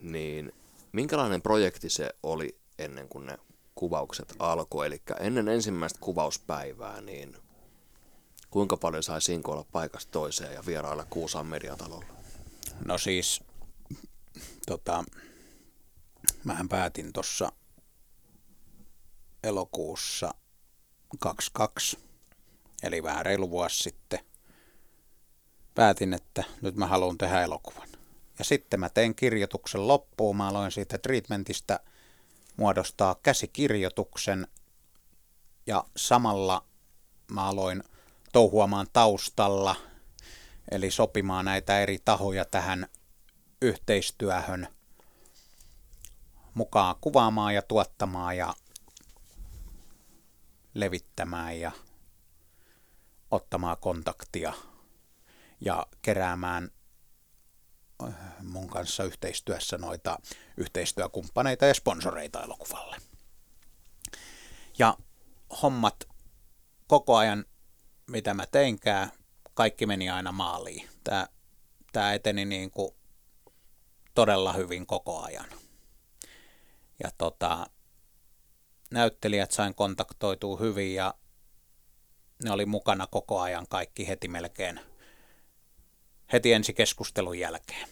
Niin 0.01 0.53
minkälainen 0.91 1.41
projekti 1.41 1.89
se 1.89 2.09
oli 2.23 2.59
ennen 2.79 3.07
kuin 3.09 3.25
ne 3.25 3.37
kuvaukset 3.75 4.35
alkoi? 4.39 4.87
Eli 4.87 5.01
ennen 5.19 5.47
ensimmäistä 5.47 5.99
kuvauspäivää, 6.01 7.01
niin 7.01 7.37
kuinka 8.51 8.77
paljon 8.77 9.03
sai 9.03 9.21
sinkoilla 9.21 9.65
paikasta 9.71 10.11
toiseen 10.11 10.53
ja 10.53 10.65
vierailla 10.65 11.05
Kuusaan 11.09 11.47
mediatalolla? 11.47 12.05
No 12.85 12.97
siis, 12.97 13.43
tota, 14.65 15.03
mähän 16.43 16.69
päätin 16.69 17.13
tuossa 17.13 17.51
elokuussa 19.43 20.33
22, 21.19 21.99
eli 22.83 23.03
vähän 23.03 23.25
reilu 23.25 23.49
vuosi 23.49 23.83
sitten, 23.83 24.19
päätin, 25.75 26.13
että 26.13 26.43
nyt 26.61 26.75
mä 26.75 26.87
haluan 26.87 27.17
tehdä 27.17 27.41
elokuvan. 27.41 27.89
Ja 28.39 28.45
sitten 28.45 28.79
mä 28.79 28.89
tein 28.89 29.15
kirjoituksen 29.15 29.87
loppuun. 29.87 30.37
Mä 30.37 30.47
aloin 30.47 30.71
siitä 30.71 30.97
treatmentistä 30.97 31.79
muodostaa 32.57 33.15
käsikirjoituksen 33.23 34.47
ja 35.67 35.83
samalla 35.97 36.65
mä 37.31 37.45
aloin 37.45 37.83
touhuamaan 38.31 38.87
taustalla, 38.93 39.75
eli 40.71 40.91
sopimaan 40.91 41.45
näitä 41.45 41.79
eri 41.79 41.99
tahoja 42.05 42.45
tähän 42.45 42.87
yhteistyöhön 43.61 44.67
mukaan 46.53 46.95
kuvaamaan 47.01 47.55
ja 47.55 47.61
tuottamaan 47.61 48.37
ja 48.37 48.53
levittämään 50.73 51.59
ja 51.59 51.71
ottamaan 53.31 53.77
kontaktia 53.77 54.53
ja 55.61 55.87
keräämään 56.01 56.69
äh, 58.03 58.13
mun 58.43 58.67
kanssa 58.67 59.03
yhteistyössä 59.03 59.77
noita 59.77 60.19
yhteistyökumppaneita 60.57 61.65
ja 61.65 61.73
sponsoreita 61.73 62.43
elokuvalle. 62.43 62.97
Ja 64.79 64.97
hommat 65.61 65.95
koko 66.87 67.15
ajan, 67.15 67.45
mitä 68.11 68.33
mä 68.33 68.45
teinkään, 68.45 69.11
kaikki 69.53 69.85
meni 69.85 70.09
aina 70.09 70.31
maaliin. 70.31 70.89
Tämä, 71.03 71.27
tämä 71.91 72.13
eteni 72.13 72.45
niin 72.45 72.71
kuin 72.71 72.91
todella 74.13 74.53
hyvin 74.53 74.85
koko 74.85 75.21
ajan. 75.21 75.49
Ja 77.03 77.11
tota, 77.17 77.65
näyttelijät 78.91 79.51
sain 79.51 79.75
kontaktoitua 79.75 80.57
hyvin 80.57 80.95
ja 80.95 81.13
ne 82.43 82.51
oli 82.51 82.65
mukana 82.65 83.07
koko 83.07 83.39
ajan 83.39 83.65
kaikki 83.69 84.07
heti 84.07 84.27
melkein 84.27 84.79
heti 86.33 86.53
ensi 86.53 86.73
keskustelun 86.73 87.39
jälkeen. 87.39 87.89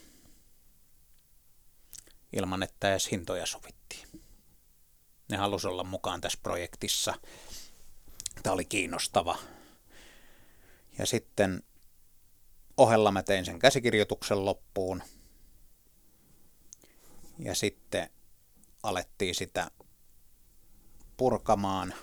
Ilman, 2.33 2.63
että 2.63 2.91
edes 2.91 3.11
hintoja 3.11 3.45
sovittiin. 3.45 4.07
Ne 5.29 5.37
halusi 5.37 5.67
olla 5.67 5.83
mukaan 5.83 6.21
tässä 6.21 6.39
projektissa. 6.43 7.13
Tämä 8.43 8.53
oli 8.53 8.65
kiinnostava. 8.65 9.37
Ja 10.99 11.05
sitten 11.05 11.63
ohella 12.77 13.11
mä 13.11 13.23
tein 13.23 13.45
sen 13.45 13.59
käsikirjoituksen 13.59 14.45
loppuun. 14.45 15.03
Ja 17.39 17.55
sitten 17.55 18.09
alettiin 18.83 19.35
sitä 19.35 19.71
purkamaan. 21.17 21.93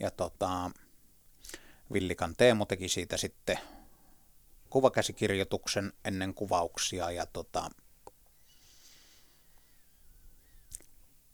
Ja 0.00 0.10
tota, 0.10 0.70
Villikan 1.92 2.34
Teemu 2.36 2.66
teki 2.66 2.88
siitä 2.88 3.16
sitten 3.16 3.58
kuvakäsikirjoituksen 4.70 5.92
ennen 6.04 6.34
kuvauksia 6.34 7.10
ja 7.10 7.26
tota, 7.26 7.70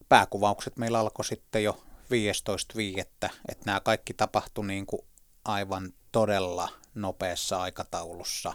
pääkuvaukset 0.08 0.76
meillä 0.76 0.98
alkoi 0.98 1.24
sitten 1.24 1.64
jo 1.64 1.84
15.5. 2.02 3.00
Että 3.48 3.64
nämä 3.66 3.80
kaikki 3.80 4.14
tapahtui 4.14 4.66
niin 4.66 4.86
kuin 4.86 5.02
aivan 5.44 5.92
todella 6.12 6.68
nopeassa 7.00 7.62
aikataulussa. 7.62 8.54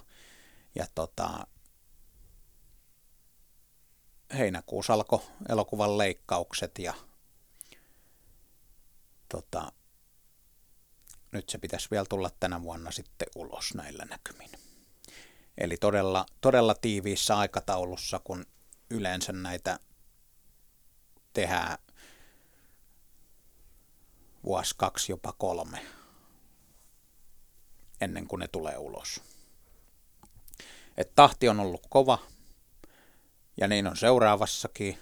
Ja 0.75 0.86
tota, 0.95 1.47
heinäkuussa 4.38 4.93
alkoi 4.93 5.21
elokuvan 5.49 5.97
leikkaukset 5.97 6.79
ja 6.79 6.93
tota, 9.29 9.71
nyt 11.32 11.49
se 11.49 11.58
pitäisi 11.58 11.88
vielä 11.91 12.06
tulla 12.10 12.29
tänä 12.39 12.62
vuonna 12.62 12.91
sitten 12.91 13.27
ulos 13.36 13.73
näillä 13.73 14.06
näkymin. 14.06 14.49
Eli 15.58 15.77
todella, 15.77 16.25
todella 16.41 16.75
tiiviissä 16.75 17.38
aikataulussa, 17.38 18.19
kun 18.23 18.45
yleensä 18.89 19.34
näitä 19.34 19.79
tehdään 21.34 21.77
vuosi, 24.43 24.75
kaksi, 24.77 25.12
jopa 25.12 25.34
kolme 25.38 26.03
ennen 28.04 28.28
kuin 28.28 28.39
ne 28.39 28.48
tulee 28.48 28.78
ulos. 28.78 29.22
Et 30.98 31.16
tahti 31.16 31.50
on 31.50 31.60
ollut 31.60 31.88
kova 31.89 32.18
ja 33.58 33.68
niin 33.68 33.88
on 33.88 33.98
seuraavassakin. 33.98 34.98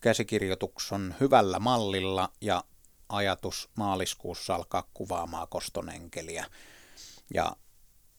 Käsikirjoitus 0.00 0.92
on 0.92 1.14
hyvällä 1.20 1.58
mallilla 1.58 2.32
ja 2.40 2.64
ajatus 3.08 3.70
maaliskuussa 3.74 4.54
alkaa 4.54 4.88
kuvaamaan 4.94 5.48
kostonenkeliä. 5.48 6.46
Ja 7.34 7.56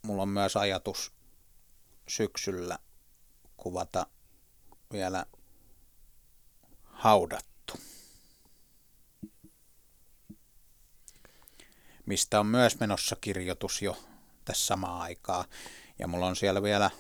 mulla 0.02 0.22
on 0.22 0.30
myös 0.30 0.58
ajatus 0.58 1.12
syksyllä 2.08 2.80
kuvata 3.58 4.08
vielä 4.92 5.26
haudattu. 6.84 7.57
Mistä 12.08 12.40
on 12.40 12.46
myös 12.46 12.80
menossa 12.80 13.16
kirjoitus 13.22 13.82
jo 13.82 13.98
tässä 14.46 14.66
samaan 14.66 15.02
aikaa. 15.02 15.46
Ja 16.00 16.08
mulla 16.08 16.28
on 16.28 16.36
siellä 16.36 16.62
vielä 16.64 16.92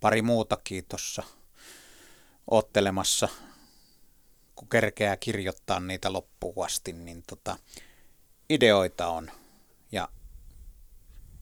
pari 0.00 0.22
muutakin 0.22 0.84
tuossa 0.88 1.22
ottelemassa, 2.50 3.28
kun 4.54 4.68
kerkeää 4.68 5.16
kirjoittaa 5.16 5.80
niitä 5.80 6.12
loppuun 6.12 6.66
asti, 6.66 6.92
niin 6.92 7.22
tota, 7.26 7.56
ideoita 8.50 9.06
on 9.06 9.30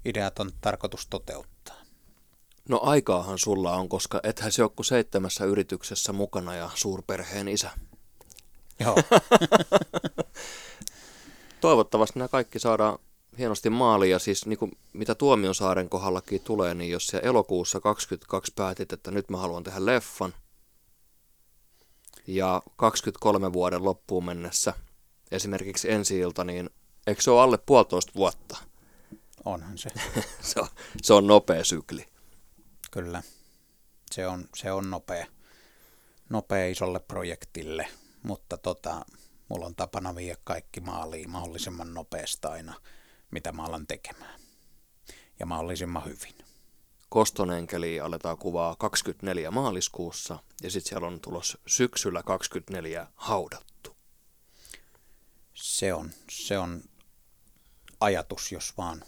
ideat 0.05 0.39
on 0.39 0.51
tarkoitus 0.61 1.07
toteuttaa? 1.07 1.77
No 2.69 2.81
aikaahan 2.83 3.39
sulla 3.39 3.77
on, 3.77 3.89
koska 3.89 4.21
ethän 4.23 4.53
se 4.53 4.63
joku 4.63 4.83
seitsemässä 4.83 5.45
yrityksessä 5.45 6.13
mukana 6.13 6.55
ja 6.55 6.71
suurperheen 6.75 7.49
isä. 7.49 7.71
Joo. 8.81 8.97
Toivottavasti 11.65 12.19
nämä 12.19 12.29
kaikki 12.29 12.59
saadaan 12.59 12.99
hienosti 13.39 13.71
maaliin 13.71 14.11
ja 14.11 14.19
siis 14.19 14.47
niin 14.47 14.59
kuin, 14.59 14.73
mitä 14.93 15.15
Tuomionsaaren 15.15 15.89
kohdallakin 15.89 16.41
tulee, 16.41 16.75
niin 16.75 16.91
jos 16.91 17.07
se 17.07 17.21
elokuussa 17.23 17.81
22 17.81 18.53
päätit, 18.57 18.93
että 18.93 19.11
nyt 19.11 19.31
mä 19.31 19.37
haluan 19.37 19.65
tehdä 19.65 19.87
leffan 19.87 20.35
ja 22.27 22.63
23 22.77 23.53
vuoden 23.53 23.85
loppuun 23.85 24.25
mennessä 24.25 24.75
esimerkiksi 25.31 25.91
ensi 25.91 26.19
ilta, 26.19 26.45
niin 26.45 26.71
eikö 27.07 27.23
se 27.23 27.31
ole 27.31 27.41
alle 27.41 27.59
puolitoista 27.59 28.13
vuotta? 28.17 28.57
Onhan 29.45 29.79
se. 29.79 29.91
se, 30.41 30.61
on, 30.61 30.69
se 31.03 31.15
on 31.15 31.27
nopea 31.27 31.65
sykli. 31.65 32.07
Kyllä. 32.91 33.23
Se 34.11 34.27
on, 34.27 34.49
se 34.55 34.73
on 34.73 34.91
nopea, 34.91 35.27
nopea 36.29 36.67
isolle 36.67 37.01
projektille, 37.01 37.89
mutta 38.23 38.57
tota, 38.57 39.05
mulla 39.49 39.67
on 39.67 39.75
tapana 39.75 40.15
viedä 40.15 40.37
kaikki 40.45 40.81
maaliin 40.81 41.31
mahdollisimman 41.31 41.95
nopeasti 41.95 42.47
aina, 42.47 42.75
mitä 43.31 43.53
mä 43.53 43.65
alan 43.65 43.87
tekemään. 43.87 44.41
Ja 45.41 45.47
mahdollisimman 45.47 46.05
hyvin. 46.05 46.35
Kostonenkeli 47.09 48.01
aletaan 48.01 48.39
kuvaa 48.39 48.77
24 48.77 49.51
maaliskuussa 49.51 50.39
ja 50.63 50.71
sitten 50.71 50.89
siellä 50.89 51.07
on 51.07 51.21
tulos 51.21 51.59
syksyllä 51.67 52.23
24 52.23 53.07
haudattu. 53.15 53.97
Se 55.55 55.95
on, 55.95 56.11
se 56.31 56.59
on 56.59 56.83
ajatus, 58.01 58.53
jos 58.53 58.77
vaan 58.77 59.05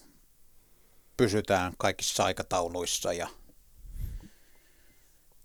pysytään 1.17 1.73
kaikissa 1.79 2.25
aikatauluissa 2.25 3.13
ja 3.13 3.29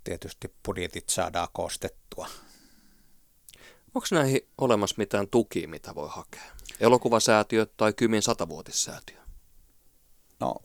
tietysti 0.03 0.55
budjetit 0.65 1.09
saadaan 1.09 1.47
koostettua. 1.53 2.27
Onko 3.95 4.07
näihin 4.11 4.41
olemassa 4.57 4.95
mitään 4.97 5.27
tukia, 5.27 5.67
mitä 5.67 5.95
voi 5.95 6.09
hakea? 6.11 6.43
Elokuvasäätiö 6.79 7.65
tai 7.77 7.93
Kymin 7.93 8.21
satavuotissäätiö? 8.21 9.17
No 10.39 10.55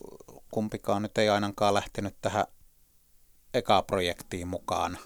kumpikaan 0.51 1.03
nyt 1.03 1.19
ei 1.19 1.29
ainakaan 1.29 1.75
lähtenyt 1.75 2.17
tähän 2.21 2.45
eka 3.55 3.83
projektiin 3.83 4.49
mukaan, 4.49 4.99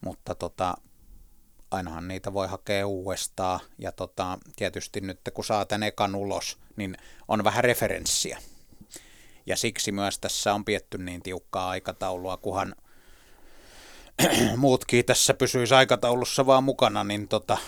mutta 0.00 0.34
tota, 0.34 0.74
ainahan 1.70 2.08
niitä 2.08 2.32
voi 2.32 2.48
hakea 2.48 2.86
uudestaan. 2.86 3.60
Ja 3.78 3.92
tota, 3.92 4.38
tietysti 4.56 5.00
nyt 5.00 5.20
kun 5.34 5.44
saa 5.44 5.64
tämän 5.64 5.82
ekan 5.82 6.14
ulos, 6.14 6.58
niin 6.76 6.96
on 7.28 7.44
vähän 7.44 7.64
referenssiä. 7.64 8.38
Ja 9.46 9.56
siksi 9.56 9.92
myös 9.92 10.18
tässä 10.18 10.54
on 10.54 10.64
pietty 10.64 10.98
niin 10.98 11.22
tiukkaa 11.22 11.68
aikataulua, 11.68 12.36
kunhan 12.36 12.74
muutkin 14.56 15.04
tässä 15.04 15.34
pysyisi 15.34 15.74
aikataulussa 15.74 16.46
vaan 16.46 16.64
mukana, 16.64 17.04
niin, 17.04 17.28
tota, 17.28 17.58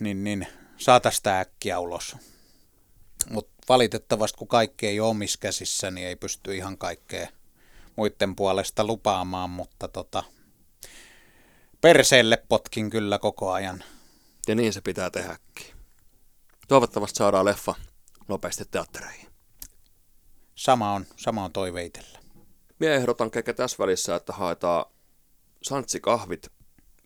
niin, 0.00 0.24
niin 0.24 0.46
saa 0.76 1.00
tästä 1.00 1.40
äkkiä 1.40 1.78
ulos. 1.78 2.16
Mutta 3.30 3.54
valitettavasti, 3.68 4.38
kun 4.38 4.48
kaikki 4.48 4.86
ei 4.86 5.00
ole 5.00 5.08
omissa 5.08 5.38
käsissä, 5.40 5.90
niin 5.90 6.06
ei 6.06 6.16
pysty 6.16 6.56
ihan 6.56 6.78
kaikkea 6.78 7.28
muiden 7.96 8.36
puolesta 8.36 8.84
lupaamaan, 8.84 9.50
mutta 9.50 9.88
tota, 9.88 10.22
perseelle 11.80 12.36
potkin 12.48 12.90
kyllä 12.90 13.18
koko 13.18 13.52
ajan. 13.52 13.84
Ja 14.48 14.54
niin 14.54 14.72
se 14.72 14.80
pitää 14.80 15.10
tehdäkin. 15.10 15.66
Toivottavasti 16.68 17.16
saadaan 17.16 17.44
leffa 17.44 17.74
nopeasti 18.28 18.64
teattereihin. 18.70 19.28
Sama 20.54 20.92
on, 20.92 21.06
sama 21.16 21.44
on 21.44 21.52
toiveitellä. 21.52 22.23
Mie 22.78 22.94
ehdotan 22.94 23.30
keke 23.30 23.52
tässä 23.52 23.76
välissä, 23.78 24.16
että 24.16 24.32
haetaan 24.32 24.84
kahvit. 26.02 26.52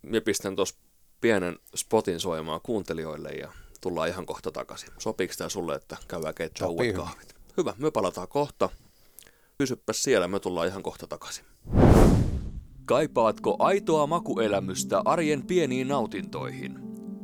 Mie 0.02 0.20
pistän 0.20 0.56
tuossa 0.56 0.74
pienen 1.20 1.58
spotin 1.76 2.20
soimaan 2.20 2.60
kuuntelijoille 2.62 3.28
ja 3.28 3.52
tullaan 3.80 4.08
ihan 4.08 4.26
kohta 4.26 4.52
takaisin. 4.52 4.88
Sopiiko 4.98 5.34
tämä 5.38 5.48
sulle, 5.48 5.74
että 5.74 5.96
käydään 6.08 6.34
keittää 6.34 6.68
uudet 6.68 6.96
kahvit? 6.96 7.34
Hyvä, 7.56 7.74
me 7.78 7.90
palataan 7.90 8.28
kohta. 8.28 8.68
Pysyppä 9.58 9.92
siellä, 9.92 10.28
me 10.28 10.40
tullaan 10.40 10.68
ihan 10.68 10.82
kohta 10.82 11.06
takaisin. 11.06 11.44
Kaipaatko 12.84 13.56
aitoa 13.58 14.06
makuelämystä 14.06 15.02
arjen 15.04 15.46
pieniin 15.46 15.88
nautintoihin? 15.88 16.78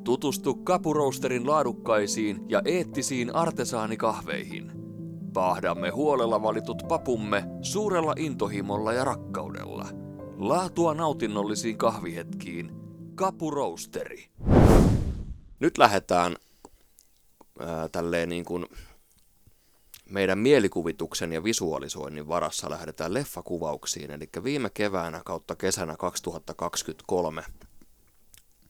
Tutustu 0.05 0.55
Kapuroasterin 0.55 1.47
laadukkaisiin 1.47 2.45
ja 2.49 2.63
eettisiin 2.65 3.35
artesaanikahveihin. 3.35 4.84
Paahdamme 5.35 5.91
huolella 5.91 6.43
valitut 6.43 6.83
papumme 6.89 7.45
suurella 7.63 8.15
intohimolla 8.17 8.93
ja 8.93 9.05
rakkaudella. 9.05 9.89
Laatua 10.37 10.95
nautinnollisiin 10.95 11.79
kahvihetkiin. 11.79 12.71
Kapuroasteri. 13.15 14.27
Nyt 15.61 15.79
lähdetään 15.79 16.37
ää, 17.59 17.89
tälleen 17.89 18.29
niin 18.29 18.45
kuin 18.45 18.67
meidän 20.11 20.39
mielikuvituksen 20.39 21.33
ja 21.33 21.45
visualisoinnin 21.45 22.29
varassa 22.29 22.71
lähdetään 22.71 23.15
leffakuvauksiin. 23.15 24.11
Eli 24.11 24.29
viime 24.45 24.71
keväänä 24.71 25.21
kautta 25.25 25.57
kesänä 25.57 25.97
2023 25.97 27.43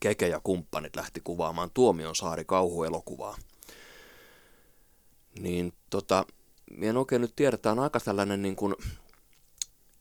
Keke 0.01 0.29
ja 0.29 0.41
kumppanit 0.43 0.97
lähti 0.97 1.21
kuvaamaan 1.25 1.71
Tuomion 1.75 2.15
saari 2.15 2.45
kauhuelokuvaa. 2.45 3.37
Niin 5.39 5.73
tota, 5.91 6.27
en 6.81 6.97
oikein 6.97 7.21
nyt 7.21 7.37
tiedä, 7.37 7.57
tämä 7.57 7.73
on 7.73 7.79
aika 7.79 8.01
tällainen 8.01 8.43
niin 8.43 8.57
kuin 8.57 8.75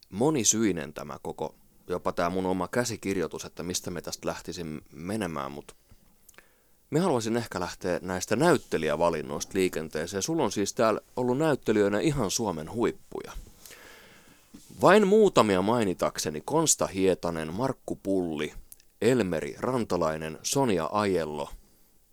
monisyinen 0.09 0.93
tämä 0.93 1.19
koko, 1.21 1.55
jopa 1.87 2.11
tämä 2.11 2.29
mun 2.29 2.45
oma 2.45 2.67
käsikirjoitus, 2.67 3.45
että 3.45 3.63
mistä 3.63 3.91
me 3.91 4.01
tästä 4.01 4.27
lähtisin 4.27 4.81
menemään, 4.91 5.51
mutta 5.51 5.73
me 6.89 6.99
haluaisin 6.99 7.37
ehkä 7.37 7.59
lähteä 7.59 7.99
näistä 8.01 8.35
näyttelijävalinnoista 8.35 9.51
liikenteeseen. 9.53 10.23
Sulla 10.23 10.43
on 10.43 10.51
siis 10.51 10.73
täällä 10.73 11.01
ollut 11.15 11.37
näyttelijöinä 11.37 11.99
ihan 11.99 12.31
Suomen 12.31 12.71
huippuja. 12.71 13.31
Vain 14.81 15.07
muutamia 15.07 15.61
mainitakseni 15.61 16.41
Konsta 16.45 16.87
Hietanen, 16.87 17.53
Markku 17.53 17.99
Pulli, 18.03 18.53
Elmeri 19.01 19.55
Rantalainen, 19.59 20.39
Sonia 20.43 20.89
Ajello 20.91 21.49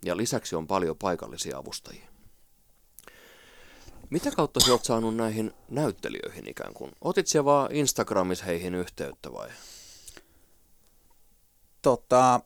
ja 0.04 0.16
lisäksi 0.16 0.56
on 0.56 0.66
paljon 0.66 0.96
paikallisia 0.96 1.58
avustajia. 1.58 2.09
Mitä 4.10 4.30
kautta 4.30 4.60
sä 4.60 4.72
oot 4.72 4.84
saanut 4.84 5.16
näihin 5.16 5.52
näyttelijöihin 5.68 6.48
ikään 6.48 6.74
kuin? 6.74 6.92
Otit 7.00 7.26
siellä 7.26 7.44
vaan 7.44 7.72
Instagramissa 7.72 8.44
heihin 8.44 8.74
yhteyttä 8.74 9.32
vai? 9.32 9.48
Tota, 11.82 12.40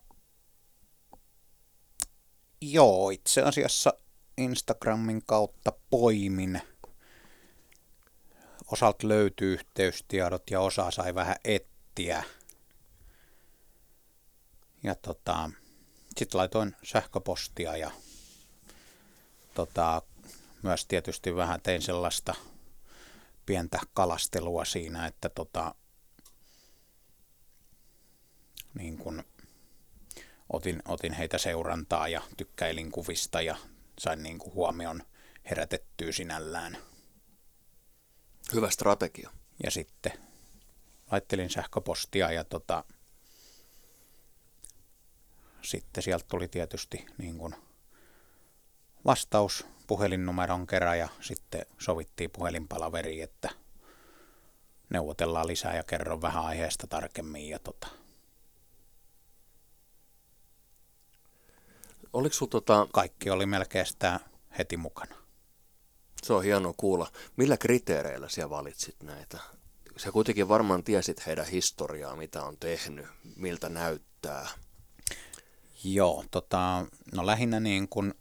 joo, 2.60 3.10
itse 3.10 3.42
asiassa 3.42 3.92
Instagramin 4.38 5.22
kautta 5.26 5.72
poimin. 5.90 6.60
Osalta 8.72 9.08
löytyy 9.08 9.52
yhteystiedot 9.52 10.50
ja 10.50 10.60
osa 10.60 10.90
sai 10.90 11.14
vähän 11.14 11.36
etsiä. 11.44 12.24
Ja 14.82 14.94
tota, 14.94 15.50
sitten 16.16 16.38
laitoin 16.38 16.76
sähköpostia 16.82 17.76
ja 17.76 17.90
tota, 19.54 20.02
myös 20.64 20.86
tietysti 20.86 21.36
vähän 21.36 21.60
tein 21.62 21.82
sellaista 21.82 22.34
pientä 23.46 23.78
kalastelua 23.94 24.64
siinä, 24.64 25.06
että 25.06 25.28
tota, 25.28 25.74
niin 28.78 28.98
kun 28.98 29.24
otin, 30.52 30.82
otin 30.88 31.12
heitä 31.12 31.38
seurantaa 31.38 32.08
ja 32.08 32.22
tykkäilin 32.36 32.90
kuvista 32.90 33.40
ja 33.42 33.56
sain 33.98 34.22
niin 34.22 34.38
kuin 34.38 34.54
huomion 34.54 35.02
herätettyä 35.50 36.12
sinällään. 36.12 36.78
Hyvä 38.52 38.70
strategia. 38.70 39.30
Ja 39.64 39.70
sitten 39.70 40.12
laittelin 41.10 41.50
sähköpostia 41.50 42.32
ja 42.32 42.44
tota, 42.44 42.84
sitten 45.62 46.02
sieltä 46.02 46.24
tuli 46.28 46.48
tietysti 46.48 47.06
niin 47.18 47.38
kuin 47.38 47.54
vastaus 49.04 49.66
puhelinnumeron 49.86 50.66
kerran 50.66 50.98
ja 50.98 51.08
sitten 51.20 51.66
sovittiin 51.78 52.30
puhelinpalaveriin, 52.30 53.24
että 53.24 53.50
neuvotellaan 54.90 55.46
lisää 55.46 55.76
ja 55.76 55.82
kerron 55.82 56.22
vähän 56.22 56.44
aiheesta 56.44 56.86
tarkemmin. 56.86 57.48
Ja 57.48 57.58
tota. 57.58 57.88
Oliko 62.12 62.34
sul 62.34 62.46
tota... 62.46 62.86
Kaikki 62.92 63.30
oli 63.30 63.46
melkein 63.46 63.86
sitä 63.86 64.20
heti 64.58 64.76
mukana. 64.76 65.16
Se 66.22 66.32
on 66.32 66.42
hienoa 66.42 66.74
kuulla. 66.76 67.10
Millä 67.36 67.56
kriteereillä 67.56 68.28
siellä 68.28 68.50
valitsit 68.50 69.02
näitä? 69.02 69.38
Sä 69.96 70.12
kuitenkin 70.12 70.48
varmaan 70.48 70.84
tiesit 70.84 71.26
heidän 71.26 71.46
historiaa, 71.46 72.16
mitä 72.16 72.42
on 72.42 72.56
tehnyt, 72.56 73.06
miltä 73.36 73.68
näyttää. 73.68 74.48
Joo, 75.84 76.24
tota, 76.30 76.86
no 77.12 77.26
lähinnä 77.26 77.60
niin 77.60 77.88
kuin, 77.88 78.14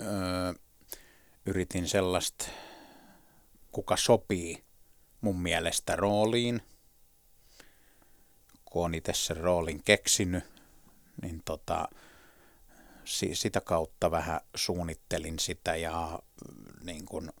öö, 0.00 0.52
yritin 1.46 1.88
sellaista, 1.88 2.44
kuka 3.72 3.96
sopii 3.96 4.64
mun 5.20 5.42
mielestä 5.42 5.96
rooliin. 5.96 6.62
Kun 8.64 8.84
on 8.84 8.94
itse 8.94 9.12
sen 9.14 9.36
roolin 9.36 9.82
keksinyt, 9.82 10.44
niin 11.22 11.42
tota, 11.44 11.88
sitä 13.32 13.60
kautta 13.60 14.10
vähän 14.10 14.40
suunnittelin 14.54 15.38
sitä 15.38 15.76
ja 15.76 16.18
niin 16.84 17.04
kun, 17.04 17.32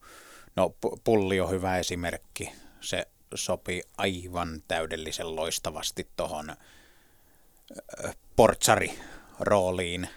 no 0.56 0.74
pulli 1.04 1.40
on 1.40 1.50
hyvä 1.50 1.78
esimerkki. 1.78 2.52
Se 2.80 3.08
sopii 3.34 3.82
aivan 3.96 4.62
täydellisen 4.68 5.36
loistavasti 5.36 6.08
tuohon 6.16 6.56
portsari 8.36 8.98
rooliin. 9.40 10.08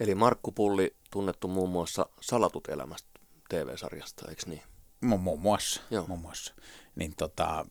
Eli 0.00 0.14
Markku 0.14 0.52
Pulli 0.52 0.96
tunnettu 1.10 1.48
muun 1.48 1.70
muassa 1.70 2.06
Salatut 2.20 2.68
elämästä 2.68 3.08
TV-sarjasta, 3.48 4.28
eikö 4.28 4.42
niin? 4.46 4.62
Mu- 5.04 5.18
muun 5.18 5.40
muassa. 5.40 5.82
Joo. 5.90 6.06
Muun 6.06 6.20
muassa. 6.20 6.54
Niin 6.96 7.16
tota, 7.16 7.66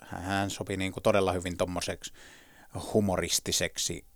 hän 0.00 0.50
sopi 0.50 0.76
niin 0.76 0.92
kuin 0.92 1.02
todella 1.02 1.32
hyvin 1.32 1.56
tuommoiseksi 1.56 2.12
humoristiseksi 2.92 4.06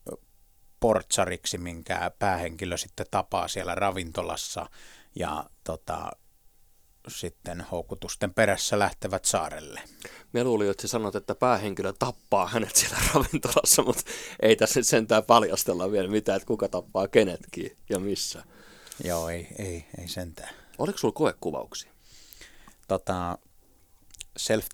portsariksi, 0.80 1.58
minkä 1.58 2.10
päähenkilö 2.18 2.76
sitten 2.76 3.06
tapaa 3.10 3.48
siellä 3.48 3.74
ravintolassa 3.74 4.66
ja 5.14 5.50
tota, 5.64 6.10
sitten 7.08 7.60
houkutusten 7.60 8.34
perässä 8.34 8.78
lähtevät 8.78 9.24
saarelle. 9.24 9.82
Me 10.32 10.44
luulin, 10.44 10.70
että 10.70 10.88
sanot, 10.88 11.14
että 11.14 11.34
päähenkilö 11.34 11.92
tappaa 11.98 12.46
hänet 12.46 12.76
siellä 12.76 12.98
ravintolassa, 13.14 13.82
mutta 13.82 14.02
ei 14.42 14.56
tässä 14.56 14.82
sentään 14.82 15.24
paljastella 15.24 15.90
vielä 15.90 16.08
mitään, 16.08 16.36
että 16.36 16.46
kuka 16.46 16.68
tappaa 16.68 17.08
kenetkin 17.08 17.76
ja 17.90 17.98
missä. 17.98 18.44
Joo, 19.04 19.28
ei, 19.28 19.48
ei, 19.58 19.86
ei 19.98 20.08
sentään. 20.08 20.54
Oliko 20.78 20.98
sulla 20.98 21.12
koekuvauksia? 21.12 21.92
Tota, 22.88 23.38
self 24.36 24.66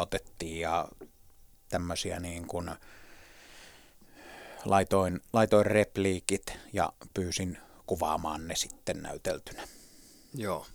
otettiin 0.00 0.60
ja 0.60 0.88
tämmöisiä 1.68 2.20
niin 2.20 2.46
kuin, 2.46 2.70
laitoin, 4.64 5.20
laitoin 5.32 5.66
repliikit 5.66 6.46
ja 6.72 6.92
pyysin 7.14 7.58
kuvaamaan 7.86 8.48
ne 8.48 8.56
sitten 8.56 9.02
näyteltynä. 9.02 9.68
Joo. 10.34 10.66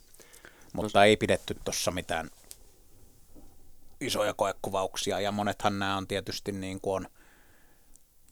Mutta 0.73 0.99
no, 0.99 1.05
ei 1.05 1.17
pidetty 1.17 1.57
tuossa 1.65 1.91
mitään 1.91 2.29
isoja 4.01 4.33
koekuvauksia 4.33 5.19
ja 5.19 5.31
monethan 5.31 5.79
nämä 5.79 5.97
on 5.97 6.07
tietysti 6.07 6.51
niin 6.51 6.81
kuin 6.81 6.95
on 6.95 7.11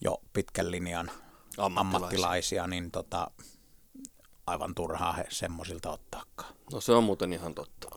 jo 0.01 0.21
pitkän 0.33 0.71
linjan 0.71 1.11
ammattilaisia, 1.57 1.79
ammattilaisia 1.81 2.67
niin 2.67 2.91
tota, 2.91 3.31
aivan 4.47 4.75
turhaa 4.75 5.13
he 5.13 5.25
semmoisilta 5.29 5.91
ottaakaan. 5.91 6.53
No 6.73 6.81
se 6.81 6.91
on 6.91 7.03
muuten 7.03 7.33
ihan 7.33 7.55
totta. 7.55 7.89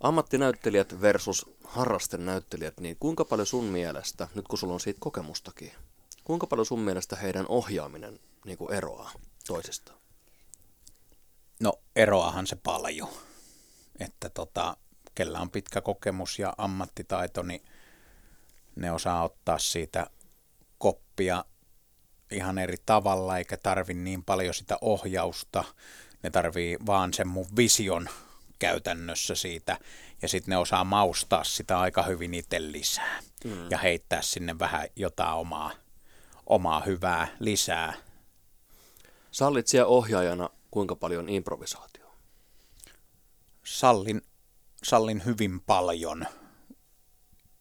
Ammattinäyttelijät 0.00 1.00
versus 1.00 1.46
harrastenäyttelijät, 1.64 2.80
niin 2.80 2.96
kuinka 3.00 3.24
paljon 3.24 3.46
sun 3.46 3.64
mielestä, 3.64 4.28
nyt 4.34 4.48
kun 4.48 4.58
sulla 4.58 4.74
on 4.74 4.80
siitä 4.80 5.00
kokemustakin, 5.00 5.72
kuinka 6.24 6.46
paljon 6.46 6.66
sun 6.66 6.80
mielestä 6.80 7.16
heidän 7.16 7.46
ohjaaminen 7.48 8.20
niin 8.44 8.58
kuin 8.58 8.72
eroaa 8.72 9.10
toisistaan? 9.46 9.98
No 11.60 11.72
eroahan 11.96 12.46
se 12.46 12.56
paljon. 12.56 13.08
Että 14.00 14.30
tota, 14.30 14.76
kellä 15.14 15.40
on 15.40 15.50
pitkä 15.50 15.80
kokemus 15.80 16.38
ja 16.38 16.52
ammattitaito, 16.58 17.42
niin 17.42 17.62
ne 18.76 18.92
osaa 18.92 19.24
ottaa 19.24 19.58
siitä 19.58 20.06
koppia 20.78 21.44
ihan 22.30 22.58
eri 22.58 22.76
tavalla, 22.86 23.38
eikä 23.38 23.56
tarvi 23.56 23.94
niin 23.94 24.24
paljon 24.24 24.54
sitä 24.54 24.78
ohjausta. 24.80 25.64
Ne 26.22 26.30
tarvii 26.30 26.76
vaan 26.86 27.14
sen 27.14 27.28
mun 27.28 27.46
vision 27.56 28.08
käytännössä 28.58 29.34
siitä, 29.34 29.78
ja 30.22 30.28
sitten 30.28 30.52
ne 30.52 30.56
osaa 30.56 30.84
maustaa 30.84 31.44
sitä 31.44 31.80
aika 31.80 32.02
hyvin 32.02 32.34
itse 32.34 32.72
lisää, 32.72 33.20
mm. 33.44 33.70
ja 33.70 33.78
heittää 33.78 34.22
sinne 34.22 34.58
vähän 34.58 34.88
jotain 34.96 35.34
omaa, 35.34 35.70
omaa 36.46 36.80
hyvää 36.80 37.28
lisää. 37.38 37.94
Sallit 39.30 39.66
siellä 39.66 39.86
ohjaajana 39.86 40.50
kuinka 40.70 40.96
paljon 40.96 41.28
improvisaatio? 41.28 41.99
Sallin, 43.70 44.22
sallin 44.82 45.24
hyvin 45.24 45.60
paljon, 45.60 46.26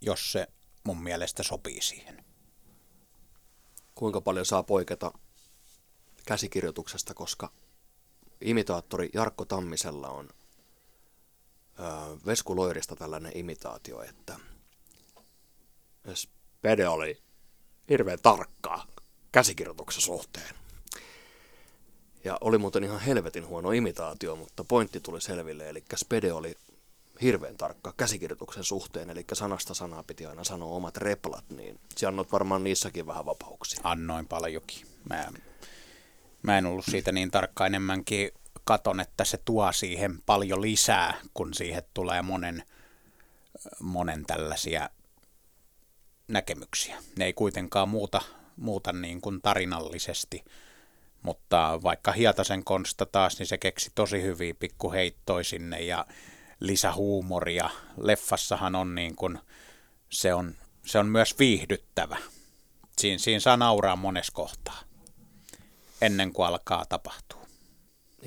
jos 0.01 0.31
se 0.31 0.47
mun 0.83 1.03
mielestä 1.03 1.43
sopii 1.43 1.81
siihen 1.81 2.25
kuinka 3.95 4.21
paljon 4.21 4.45
saa 4.45 4.63
poiketa 4.63 5.11
käsikirjoituksesta, 6.25 7.13
koska 7.13 7.51
imitaattori 8.41 9.09
Jarkko 9.13 9.45
Tammisella 9.45 10.09
on 10.09 10.29
ö, 11.79 11.83
Vesku 12.25 12.55
Loirista 12.55 12.95
tällainen 12.95 13.37
imitaatio, 13.37 14.01
että 14.01 14.39
Spede 16.13 16.87
oli 16.87 17.23
hirveän 17.89 18.19
tarkkaa 18.23 18.87
käsikirjoituksen 19.31 20.01
suhteen. 20.01 20.55
Ja 22.23 22.37
oli 22.41 22.57
muuten 22.57 22.83
ihan 22.83 22.99
helvetin 22.99 23.47
huono 23.47 23.71
imitaatio, 23.71 24.35
mutta 24.35 24.63
pointti 24.63 24.99
tuli 24.99 25.21
selville, 25.21 25.69
eli 25.69 25.83
Spede 25.95 26.33
oli 26.33 26.55
hirveän 27.21 27.57
tarkka 27.57 27.93
käsikirjoituksen 27.97 28.63
suhteen, 28.63 29.09
eli 29.09 29.25
sanasta 29.33 29.73
sanaa 29.73 30.03
piti 30.03 30.25
aina 30.25 30.43
sanoa 30.43 30.75
omat 30.75 30.97
replat, 30.97 31.45
niin 31.49 31.79
sä 31.97 32.07
annot 32.07 32.31
varmaan 32.31 32.63
niissäkin 32.63 33.07
vähän 33.07 33.25
vapauksia. 33.25 33.79
Annoin 33.83 34.27
paljonkin. 34.27 34.87
Mä, 35.09 35.27
mä 36.41 36.57
en 36.57 36.65
ollut 36.65 36.85
siitä 36.85 37.11
niin 37.11 37.31
tarkka 37.31 37.65
enemmänkin 37.65 38.31
katon, 38.63 38.99
että 38.99 39.25
se 39.25 39.37
tuo 39.45 39.71
siihen 39.71 40.21
paljon 40.25 40.61
lisää, 40.61 41.13
kun 41.33 41.53
siihen 41.53 41.83
tulee 41.93 42.21
monen, 42.21 42.63
monen 43.79 44.25
tällaisia 44.25 44.89
näkemyksiä. 46.27 46.97
Ne 47.17 47.25
ei 47.25 47.33
kuitenkaan 47.33 47.89
muuta, 47.89 48.21
muuta 48.55 48.93
niin 48.93 49.21
kuin 49.21 49.41
tarinallisesti, 49.41 50.43
mutta 51.21 51.79
vaikka 51.83 52.11
Hietasen 52.11 52.63
Konsta 52.63 53.05
taas, 53.05 53.39
niin 53.39 53.47
se 53.47 53.57
keksi 53.57 53.91
tosi 53.95 54.21
hyviä 54.21 54.53
pikkuheittoja 54.53 55.43
sinne 55.43 55.79
ja 55.79 56.05
lisähuumoria. 56.59 57.69
Leffassahan 57.97 58.75
on 58.75 58.95
niin 58.95 59.15
kuin, 59.15 59.39
se 60.09 60.33
on, 60.33 60.55
se 60.85 60.99
on 60.99 61.07
myös 61.07 61.39
viihdyttävä. 61.39 62.17
Siin, 62.97 63.19
siinä 63.19 63.39
saa 63.39 63.57
nauraa 63.57 63.95
monessa 63.95 64.33
kohtaa, 64.33 64.79
ennen 66.01 66.33
kuin 66.33 66.47
alkaa 66.47 66.85
tapahtua. 66.85 67.39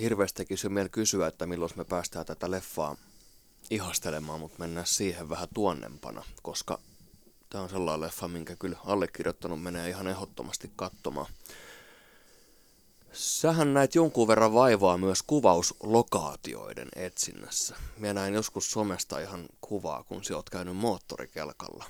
Hirveästi 0.00 0.36
tekisi 0.36 0.68
mieli 0.68 0.88
kysyä, 0.88 1.26
että 1.26 1.46
milloin 1.46 1.70
me 1.76 1.84
päästään 1.84 2.26
tätä 2.26 2.50
leffaa 2.50 2.96
ihastelemaan, 3.70 4.40
mutta 4.40 4.58
mennään 4.58 4.86
siihen 4.86 5.28
vähän 5.28 5.48
tuonnempana, 5.54 6.24
koska 6.42 6.78
tämä 7.50 7.64
on 7.64 7.70
sellainen 7.70 8.00
leffa, 8.00 8.28
minkä 8.28 8.56
kyllä 8.56 8.76
allekirjoittanut 8.84 9.62
menee 9.62 9.88
ihan 9.88 10.08
ehdottomasti 10.08 10.72
katsomaan. 10.76 11.26
Sähän 13.12 13.74
näet 13.74 13.94
jonkun 13.94 14.28
verran 14.28 14.54
vaivaa 14.54 14.98
myös 14.98 15.22
kuvauslokaatioiden 15.22 16.88
etsinnässä. 16.96 17.76
Minä 17.98 18.12
näin 18.12 18.34
joskus 18.34 18.70
somesta 18.70 19.18
ihan 19.18 19.46
kuvaa, 19.60 20.04
kun 20.04 20.24
sä 20.24 20.36
oot 20.36 20.50
käynyt 20.50 20.76
moottorikelkalla 20.76 21.84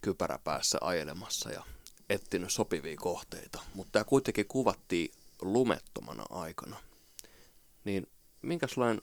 kypäräpäässä 0.00 0.78
ajelemassa 0.80 1.50
ja 1.50 1.62
etsinyt 2.10 2.52
sopivia 2.52 2.96
kohteita. 2.96 3.60
Mutta 3.74 3.92
tämä 3.92 4.04
kuitenkin 4.04 4.46
kuvattiin 4.46 5.12
lumettomana 5.42 6.24
aikana. 6.30 6.76
Niin 7.84 8.06
minkälainen 8.42 9.02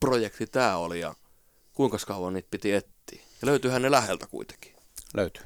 projekti 0.00 0.46
tämä 0.46 0.76
oli 0.76 1.00
ja 1.00 1.14
kuinka 1.74 1.98
kauan 2.06 2.34
niitä 2.34 2.48
piti 2.50 2.72
etsiä? 2.72 2.92
Ja 3.12 3.46
löytyyhän 3.46 3.82
ne 3.82 3.90
läheltä 3.90 4.26
kuitenkin. 4.26 4.74
Löytyy. 5.14 5.42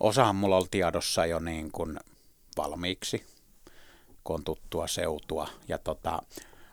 Osahan 0.00 0.36
mulla 0.36 0.56
oli 0.56 0.68
tiedossa 0.70 1.26
jo 1.26 1.38
niin 1.38 1.72
kuin 1.72 2.00
valmiiksi 2.56 3.26
kun 4.24 4.36
on 4.36 4.44
tuttua 4.44 4.86
seutua. 4.86 5.48
Ja 5.68 5.78
tota, 5.78 6.22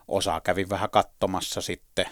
osa 0.07 0.41
kävi 0.41 0.69
vähän 0.69 0.89
katsomassa 0.89 1.61
sitten, 1.61 2.05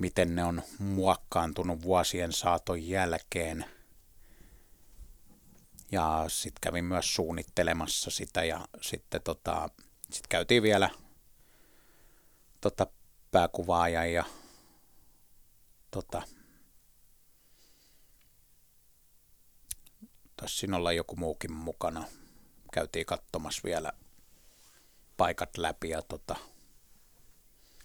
miten 0.00 0.34
ne 0.34 0.44
on 0.44 0.62
muokkaantunut 0.78 1.82
vuosien 1.82 2.32
saaton 2.32 2.88
jälkeen. 2.88 3.64
Ja 5.92 6.24
sitten 6.28 6.60
kävin 6.60 6.84
myös 6.84 7.14
suunnittelemassa 7.14 8.10
sitä 8.10 8.44
ja 8.44 8.68
sitten 8.80 9.22
tota, 9.22 9.68
sit 10.10 10.26
käytiin 10.26 10.62
vielä 10.62 10.90
tota, 12.60 12.86
pääkuvaajan 13.30 14.12
ja 14.12 14.24
tota, 15.90 16.22
taisi 20.36 20.56
siinä 20.56 20.76
olla 20.76 20.92
joku 20.92 21.16
muukin 21.16 21.52
mukana 21.52 22.04
käytiin 22.74 23.06
katsomassa 23.06 23.60
vielä 23.64 23.92
paikat 25.16 25.58
läpi. 25.58 25.88
Ja 25.88 26.02
tota, 26.02 26.36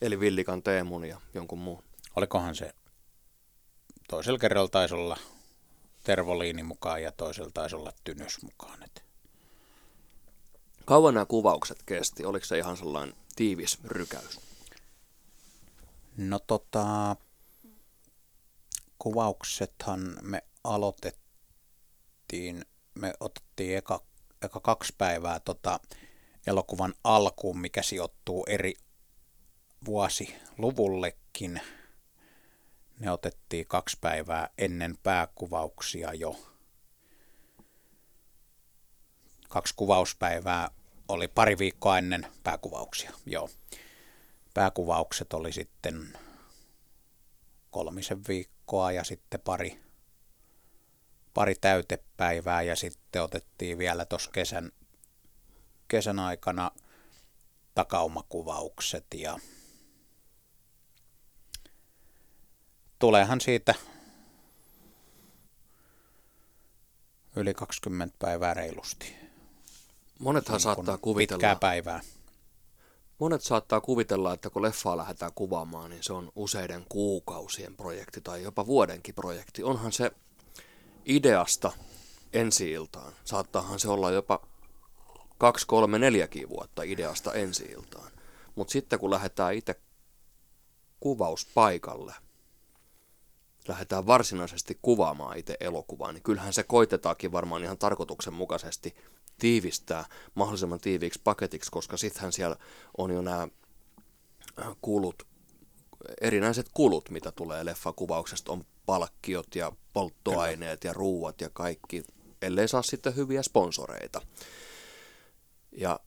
Eli 0.01 0.19
Villikan 0.19 0.63
Teemun 0.63 1.05
ja 1.05 1.21
jonkun 1.33 1.59
muun. 1.59 1.83
Olikohan 2.15 2.55
se, 2.55 2.73
toisella 4.09 4.39
kerralla 4.39 4.69
taisi 4.69 4.93
olla 4.93 5.17
Tervoliini 6.03 6.63
mukaan 6.63 7.03
ja 7.03 7.11
toisella 7.11 7.51
taisi 7.53 7.75
olla 7.75 7.93
Tynys 8.03 8.41
mukaan. 8.41 8.83
Et. 8.83 9.03
Kauan 10.85 11.13
nämä 11.13 11.25
kuvaukset 11.25 11.83
kesti? 11.85 12.25
Oliko 12.25 12.45
se 12.45 12.57
ihan 12.57 12.77
sellainen 12.77 13.15
tiivis 13.35 13.79
rykäys? 13.83 14.39
No 16.17 16.39
tota, 16.39 17.15
kuvauksethan 18.99 20.17
me 20.21 20.43
aloitettiin, 20.63 22.65
me 22.95 23.13
otettiin 23.19 23.77
eka 23.77 24.08
eka 24.41 24.59
kaksi 24.59 24.93
päivää 24.97 25.39
tota 25.39 25.79
elokuvan 26.47 26.93
alkuun, 27.03 27.59
mikä 27.59 27.81
sijoittuu 27.81 28.45
eri 28.49 28.73
vuosiluvullekin. 29.85 31.61
Ne 32.99 33.11
otettiin 33.11 33.67
kaksi 33.67 33.97
päivää 34.01 34.49
ennen 34.57 34.97
pääkuvauksia 35.03 36.13
jo. 36.13 36.35
Kaksi 39.49 39.73
kuvauspäivää 39.77 40.69
oli 41.07 41.27
pari 41.27 41.57
viikkoa 41.57 41.97
ennen 41.97 42.27
pääkuvauksia, 42.43 43.11
joo. 43.25 43.49
Pääkuvaukset 44.53 45.33
oli 45.33 45.53
sitten 45.53 46.17
kolmisen 47.71 48.21
viikkoa 48.27 48.91
ja 48.91 49.03
sitten 49.03 49.39
pari 49.39 49.88
pari 51.39 51.55
täytepäivää 51.61 52.61
ja 52.61 52.75
sitten 52.75 53.23
otettiin 53.23 53.77
vielä 53.77 54.05
tuossa 54.05 54.31
kesän, 54.31 54.71
kesän 55.87 56.19
aikana 56.19 56.71
takaumakuvaukset 57.75 59.05
ja 59.13 59.39
tuleehan 62.99 63.41
siitä 63.41 63.75
yli 67.35 67.53
20 67.53 68.15
päivää 68.19 68.53
reilusti. 68.53 69.15
Monethan 70.19 70.53
niin 70.53 70.61
saattaa 70.61 70.97
kuvitella. 70.97 71.37
Pitkää 71.37 71.55
päivää. 71.55 72.01
Monet 73.19 73.41
saattaa 73.41 73.81
kuvitella, 73.81 74.33
että 74.33 74.49
kun 74.49 74.61
leffaa 74.61 74.97
lähdetään 74.97 75.33
kuvaamaan, 75.35 75.89
niin 75.89 76.03
se 76.03 76.13
on 76.13 76.31
useiden 76.35 76.85
kuukausien 76.89 77.75
projekti 77.75 78.21
tai 78.21 78.43
jopa 78.43 78.65
vuodenkin 78.65 79.15
projekti. 79.15 79.63
Onhan 79.63 79.91
se 79.91 80.11
ideasta 81.09 81.71
ensi 82.33 82.71
iltaan. 82.71 83.13
Saattaahan 83.25 83.79
se 83.79 83.89
olla 83.89 84.11
jopa 84.11 84.47
kaksi, 85.37 85.67
kolme, 85.67 85.99
neljäkin 85.99 86.49
vuotta 86.49 86.83
ideasta 86.83 87.33
ensi 87.33 87.65
iltaan. 87.65 88.11
Mutta 88.55 88.71
sitten 88.71 88.99
kun 88.99 89.11
lähdetään 89.11 89.53
itse 89.53 89.75
kuvauspaikalle, 90.99 92.13
lähdetään 93.67 94.07
varsinaisesti 94.07 94.79
kuvaamaan 94.81 95.37
itse 95.37 95.57
elokuvaa, 95.59 96.11
niin 96.11 96.23
kyllähän 96.23 96.53
se 96.53 96.63
koitetaankin 96.63 97.31
varmaan 97.31 97.63
ihan 97.63 97.77
tarkoituksenmukaisesti 97.77 98.95
tiivistää 99.39 100.05
mahdollisimman 100.35 100.79
tiiviiksi 100.79 101.21
paketiksi, 101.23 101.71
koska 101.71 101.97
sittenhän 101.97 102.31
siellä 102.31 102.55
on 102.97 103.11
jo 103.11 103.21
nämä 103.21 103.47
kulut, 104.81 105.27
erinäiset 106.21 106.69
kulut, 106.73 107.09
mitä 107.09 107.31
tulee 107.31 107.65
leffakuvauksesta, 107.65 108.51
on 108.51 108.65
palkkiot 108.85 109.55
ja 109.55 109.71
polttoaineet 109.99 110.83
ja 110.83 110.93
ruuat 110.93 111.41
ja 111.41 111.49
kaikki, 111.53 112.03
ellei 112.41 112.67
saa 112.67 112.81
sitten 112.81 113.15
hyviä 113.15 113.43
sponsoreita. 113.43 114.21
Ja 115.71 115.99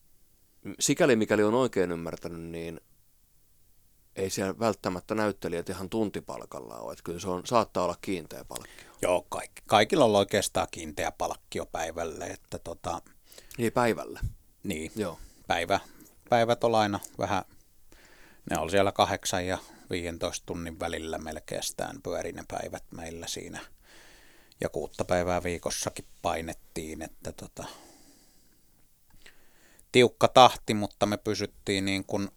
sikäli 0.80 1.16
mikäli 1.16 1.42
on 1.42 1.54
oikein 1.54 1.92
ymmärtänyt, 1.92 2.40
niin 2.40 2.80
ei 4.16 4.30
siellä 4.30 4.58
välttämättä 4.58 5.14
näyttelijät 5.14 5.68
ihan 5.68 5.90
tuntipalkalla 5.90 6.76
ole. 6.76 6.92
Että 6.92 7.02
kyllä 7.04 7.20
se 7.20 7.28
on, 7.28 7.46
saattaa 7.46 7.84
olla 7.84 7.96
kiinteä 8.00 8.44
palkkio. 8.44 8.90
Joo, 9.02 9.26
kaikki, 9.28 9.62
kaikilla 9.66 10.04
on 10.04 10.16
oikeastaan 10.16 10.66
kiinteä 10.70 11.12
palkkio 11.12 11.66
päivälle. 11.66 12.24
Että 12.24 12.58
tota, 12.58 13.02
niin, 13.58 13.72
päivälle. 13.72 14.20
Niin, 14.62 14.92
Joo. 14.96 15.18
päivä, 15.46 15.80
päivät 16.28 16.64
on 16.64 16.74
aina 16.74 17.00
vähän, 17.18 17.44
ne 18.50 18.58
on 18.58 18.70
siellä 18.70 18.92
kahdeksan 18.92 19.46
ja 19.46 19.58
15 19.90 20.46
tunnin 20.46 20.80
välillä 20.80 21.18
melkein 21.18 21.62
pyöri 22.02 22.32
ne 22.32 22.44
päivät 22.48 22.84
meillä 22.90 23.26
siinä. 23.26 23.60
Ja 24.62 24.68
kuutta 24.68 25.04
päivää 25.04 25.42
viikossakin 25.42 26.04
painettiin, 26.22 27.02
että 27.02 27.32
tota, 27.32 27.64
tiukka 29.92 30.28
tahti, 30.28 30.74
mutta 30.74 31.06
me 31.06 31.16
pysyttiin 31.16 31.84
niin 31.84 32.04
kuin 32.04 32.28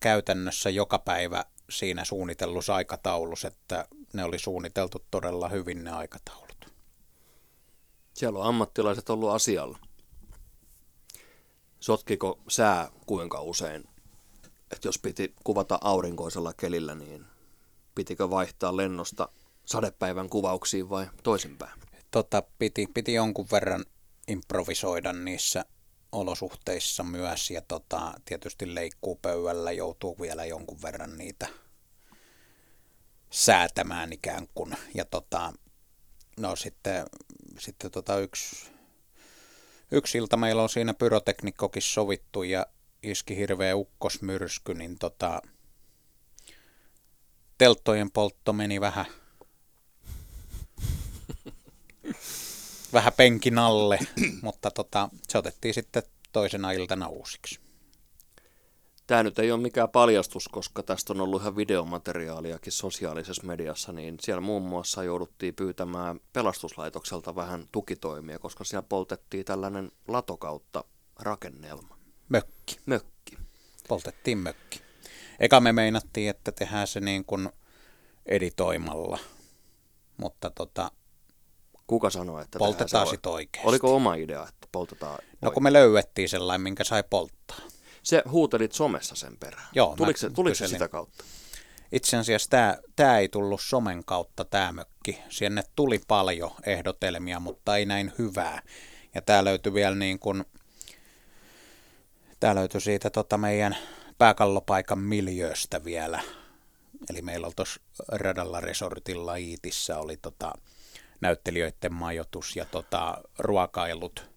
käytännössä 0.00 0.70
joka 0.70 0.98
päivä 0.98 1.44
siinä 1.70 2.04
suunnitellussa 2.04 2.74
aikataulussa, 2.74 3.48
että 3.48 3.88
ne 4.12 4.24
oli 4.24 4.38
suunniteltu 4.38 5.04
todella 5.10 5.48
hyvin 5.48 5.84
ne 5.84 5.90
aikataulut. 5.90 6.72
Siellä 8.14 8.38
on 8.38 8.46
ammattilaiset 8.46 9.10
ollut 9.10 9.30
asialla. 9.30 9.78
Sotkiko 11.80 12.38
sää 12.48 12.90
kuinka 13.06 13.40
usein? 13.40 13.84
Että 14.72 14.88
jos 14.88 14.98
piti 14.98 15.34
kuvata 15.44 15.78
aurinkoisella 15.80 16.52
kelillä, 16.52 16.94
niin 16.94 17.26
pitikö 17.94 18.30
vaihtaa 18.30 18.76
lennosta 18.76 19.28
sadepäivän 19.70 20.28
kuvauksiin 20.28 20.90
vai 20.90 21.06
toisinpäin? 21.22 21.80
Tota, 22.10 22.42
piti, 22.58 22.86
piti 22.94 23.14
jonkun 23.14 23.46
verran 23.52 23.84
improvisoida 24.28 25.12
niissä 25.12 25.64
olosuhteissa 26.12 27.02
myös 27.02 27.50
ja 27.50 27.60
tota, 27.60 28.12
tietysti 28.24 28.74
leikkuupöydällä 28.74 29.72
joutuu 29.72 30.16
vielä 30.20 30.44
jonkun 30.44 30.82
verran 30.82 31.18
niitä 31.18 31.48
säätämään 33.30 34.12
ikään 34.12 34.46
kuin. 34.54 34.76
Ja 34.94 35.04
tota, 35.04 35.52
no 36.36 36.56
sitten, 36.56 37.06
sitten 37.58 37.90
tota 37.90 38.18
yksi, 38.18 38.70
yksi 39.90 40.18
ilta 40.18 40.36
meillä 40.36 40.62
on 40.62 40.68
siinä 40.68 40.94
pyroteknikkokin 40.94 41.82
sovittu 41.82 42.42
ja 42.42 42.66
iski 43.02 43.36
hirveä 43.36 43.76
ukkosmyrsky, 43.76 44.74
niin 44.74 44.98
tota, 44.98 45.42
telttojen 47.58 48.10
poltto 48.10 48.52
meni 48.52 48.80
vähän 48.80 49.06
vähän 52.92 53.12
penkin 53.16 53.58
alle, 53.58 53.98
mutta 54.42 54.70
tota, 54.70 55.08
se 55.28 55.38
otettiin 55.38 55.74
sitten 55.74 56.02
toisena 56.32 56.72
iltana 56.72 57.08
uusiksi. 57.08 57.60
Tämä 59.06 59.22
nyt 59.22 59.38
ei 59.38 59.52
ole 59.52 59.60
mikään 59.60 59.88
paljastus, 59.88 60.48
koska 60.48 60.82
tästä 60.82 61.12
on 61.12 61.20
ollut 61.20 61.42
ihan 61.42 61.56
videomateriaaliakin 61.56 62.72
sosiaalisessa 62.72 63.42
mediassa, 63.42 63.92
niin 63.92 64.16
siellä 64.20 64.40
muun 64.40 64.62
muassa 64.62 65.04
jouduttiin 65.04 65.54
pyytämään 65.54 66.20
pelastuslaitokselta 66.32 67.34
vähän 67.34 67.68
tukitoimia, 67.72 68.38
koska 68.38 68.64
siellä 68.64 68.86
poltettiin 68.88 69.44
tällainen 69.44 69.90
latokautta 70.08 70.84
rakennelma. 71.20 71.96
Mökki. 72.28 72.76
Mökki. 72.86 73.38
Poltettiin 73.88 74.38
mökki. 74.38 74.80
Eka 75.40 75.60
me 75.60 75.72
meinattiin, 75.72 76.30
että 76.30 76.52
tehdään 76.52 76.86
se 76.86 77.00
niin 77.00 77.24
kuin 77.24 77.48
editoimalla, 78.26 79.18
mutta 80.16 80.50
tota, 80.50 80.90
Kuka 81.90 82.10
sanoi, 82.10 82.42
että 82.42 82.58
poltetaan 82.58 83.06
sitten 83.06 83.32
oikeasti. 83.32 83.68
Oliko 83.68 83.96
oma 83.96 84.14
idea, 84.14 84.42
että 84.48 84.68
poltetaan 84.72 85.18
No 85.40 85.50
kun 85.50 85.62
me 85.62 85.72
löydettiin 85.72 86.28
sellainen, 86.28 86.60
minkä 86.60 86.84
sai 86.84 87.04
polttaa. 87.10 87.56
Se 88.02 88.22
huutelit 88.30 88.72
somessa 88.72 89.14
sen 89.14 89.36
perään. 89.40 89.68
Joo, 89.72 89.94
tuliko 89.96 90.16
se, 90.16 90.30
tuliko 90.30 90.54
se 90.54 90.68
sitä 90.68 90.88
kautta? 90.88 91.24
Itse 91.92 92.16
asiassa 92.16 92.50
tämä, 92.50 92.78
tämä 92.96 93.18
ei 93.18 93.28
tullut 93.28 93.60
somen 93.60 94.04
kautta 94.04 94.44
tämä 94.44 94.72
mökki. 94.72 95.18
Sinne 95.28 95.62
tuli 95.76 96.00
paljon 96.08 96.50
ehdotelmia, 96.66 97.40
mutta 97.40 97.76
ei 97.76 97.86
näin 97.86 98.12
hyvää. 98.18 98.62
Ja 99.14 99.22
tämä 99.22 99.44
löytyi 99.44 99.74
vielä 99.74 99.94
niin 99.94 100.18
kuin, 100.18 100.44
tämä 102.40 102.54
löytyi 102.54 102.80
siitä 102.80 103.10
tota 103.10 103.38
meidän 103.38 103.76
pääkallopaikan 104.18 104.98
miljööstä 104.98 105.84
vielä. 105.84 106.22
Eli 107.10 107.22
meillä 107.22 107.46
oli 107.46 107.54
tuossa 107.56 107.80
Radalla 108.08 108.60
Resortilla 108.60 109.36
Iitissä 109.36 109.98
oli 109.98 110.16
tota 110.16 110.52
näyttelijöiden 111.20 111.94
majoitus 111.94 112.56
ja 112.56 112.64
tota 112.64 113.18
ruokailut, 113.38 114.30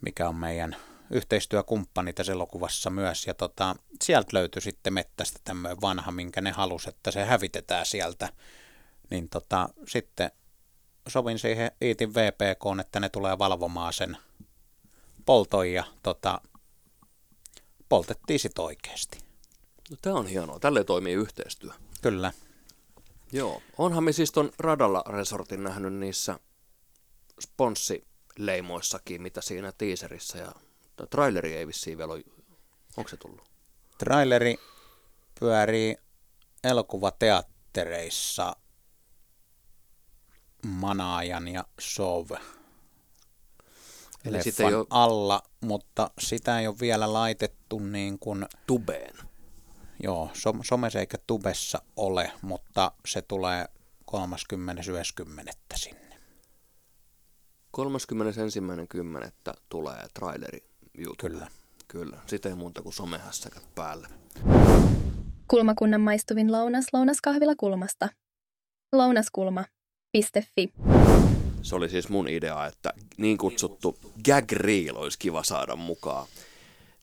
mikä 0.00 0.28
on 0.28 0.36
meidän 0.36 0.76
yhteistyökumppani 1.10 2.12
tässä 2.12 2.32
elokuvassa 2.32 2.90
myös. 2.90 3.26
Ja 3.26 3.34
tota, 3.34 3.76
sieltä 4.02 4.28
löytyi 4.32 4.62
sitten 4.62 4.92
mettästä 4.92 5.40
tämmöinen 5.44 5.80
vanha, 5.80 6.12
minkä 6.12 6.40
ne 6.40 6.50
halusi, 6.50 6.88
että 6.88 7.10
se 7.10 7.24
hävitetään 7.24 7.86
sieltä. 7.86 8.28
Niin 9.10 9.28
tota, 9.28 9.68
sitten 9.86 10.30
sovin 11.08 11.38
siihen 11.38 11.70
Iitin 11.82 12.14
VPK, 12.14 12.80
että 12.80 13.00
ne 13.00 13.08
tulee 13.08 13.38
valvomaan 13.38 13.92
sen 13.92 14.16
polton 15.26 15.72
ja 15.72 15.84
tota, 16.02 16.40
poltettiin 17.88 18.40
sitten 18.40 18.64
oikeasti. 18.64 19.18
No, 19.90 19.96
tämä 20.02 20.16
on 20.16 20.26
hienoa. 20.26 20.58
Tälle 20.58 20.84
toimii 20.84 21.14
yhteistyö. 21.14 21.70
Kyllä. 22.02 22.32
Joo. 23.32 23.62
Onhan 23.78 24.04
me 24.04 24.12
siis 24.12 24.32
ton 24.32 24.52
Radalla 24.58 25.04
Resortin 25.08 25.62
nähnyt 25.62 25.94
niissä 25.94 26.38
sponssileimoissakin, 27.40 29.22
mitä 29.22 29.40
siinä 29.40 29.72
teaserissa 29.78 30.38
ja 30.38 30.52
traileri 31.10 31.56
ei 31.56 31.66
vissiin 31.66 31.98
vielä 31.98 32.12
ole. 32.12 32.22
Onko 32.96 33.08
se 33.08 33.16
tullut? 33.16 33.42
Traileri 33.98 34.56
pyörii 35.40 35.96
elokuvateattereissa 36.64 38.56
Manaajan 40.66 41.48
ja 41.48 41.64
Sov 41.80 42.30
Eli 44.24 44.42
sitä 44.42 44.62
leffan 44.62 44.68
ei 44.68 44.74
ole 44.74 44.86
alla, 44.90 45.42
mutta 45.60 46.10
sitä 46.18 46.60
ei 46.60 46.66
ole 46.66 46.76
vielä 46.80 47.12
laitettu 47.12 47.78
niin 47.78 48.18
kuin, 48.18 48.46
tubeen. 48.66 49.27
Joo, 50.02 50.30
som- 50.34 50.64
somessa 50.64 50.98
eikä 51.00 51.18
tubessa 51.26 51.82
ole, 51.96 52.32
mutta 52.42 52.92
se 53.06 53.22
tulee 53.22 53.66
30.90. 54.04 55.52
sinne. 55.76 56.18
31.10. 57.72 59.54
tulee 59.68 60.06
traileri 60.14 60.64
YouTube. 60.98 61.28
Kyllä. 61.34 61.48
Kyllä. 61.88 62.18
Sitä 62.26 62.48
ei 62.48 62.54
muuta 62.54 62.82
kuin 62.82 62.92
somehässäkät 62.92 63.74
päälle. 63.74 64.08
Kulmakunnan 65.48 66.00
maistuvin 66.00 66.52
lounas 66.52 66.86
lounaskahvila 66.92 67.54
kulmasta. 67.56 68.08
Lounaskulma.fi. 68.92 70.72
Se 71.62 71.74
oli 71.74 71.88
siis 71.88 72.08
mun 72.08 72.28
idea, 72.28 72.66
että 72.66 72.92
niin 73.16 73.38
kutsuttu 73.38 73.98
gag 74.24 74.52
reel 74.52 74.96
olisi 74.96 75.18
kiva 75.18 75.42
saada 75.42 75.76
mukaan. 75.76 76.26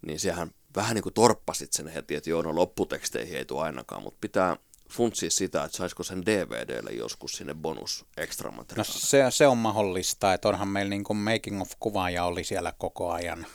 Niin 0.05 0.19
sehän 0.19 0.51
vähän 0.75 0.95
niin 0.95 1.03
kuin 1.03 1.13
torppasit 1.13 1.73
sen 1.73 1.87
heti, 1.87 2.15
että 2.15 2.29
joo, 2.29 2.41
no 2.41 2.55
lopputeksteihin 2.55 3.37
ei 3.37 3.45
tule 3.45 3.61
ainakaan, 3.61 4.03
mutta 4.03 4.17
pitää 4.21 4.57
funtsia 4.89 5.31
sitä, 5.31 5.63
että 5.63 5.77
saisiko 5.77 6.03
sen 6.03 6.25
DVDlle 6.25 6.91
joskus 6.91 7.31
sinne 7.31 7.53
bonus 7.53 8.05
extra 8.17 8.51
No 8.77 8.83
se, 8.83 9.23
se 9.29 9.47
on 9.47 9.57
mahdollista, 9.57 10.33
että 10.33 10.49
onhan 10.49 10.67
meillä 10.67 10.89
niin 10.89 11.03
kuin 11.03 11.17
making 11.17 11.61
of 11.61 11.71
kuvaaja 11.79 12.25
oli 12.25 12.43
siellä 12.43 12.73
koko 12.77 13.11
ajan. 13.11 13.45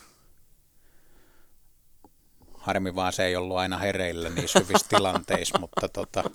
Harmi 2.54 2.94
vaan 2.94 3.12
se 3.12 3.24
ei 3.24 3.36
ollut 3.36 3.56
aina 3.56 3.78
hereillä 3.78 4.30
niissä 4.30 4.58
hyvissä 4.58 4.86
tilanteissa, 4.96 5.58
mutta 5.58 5.88
tota, 5.88 6.30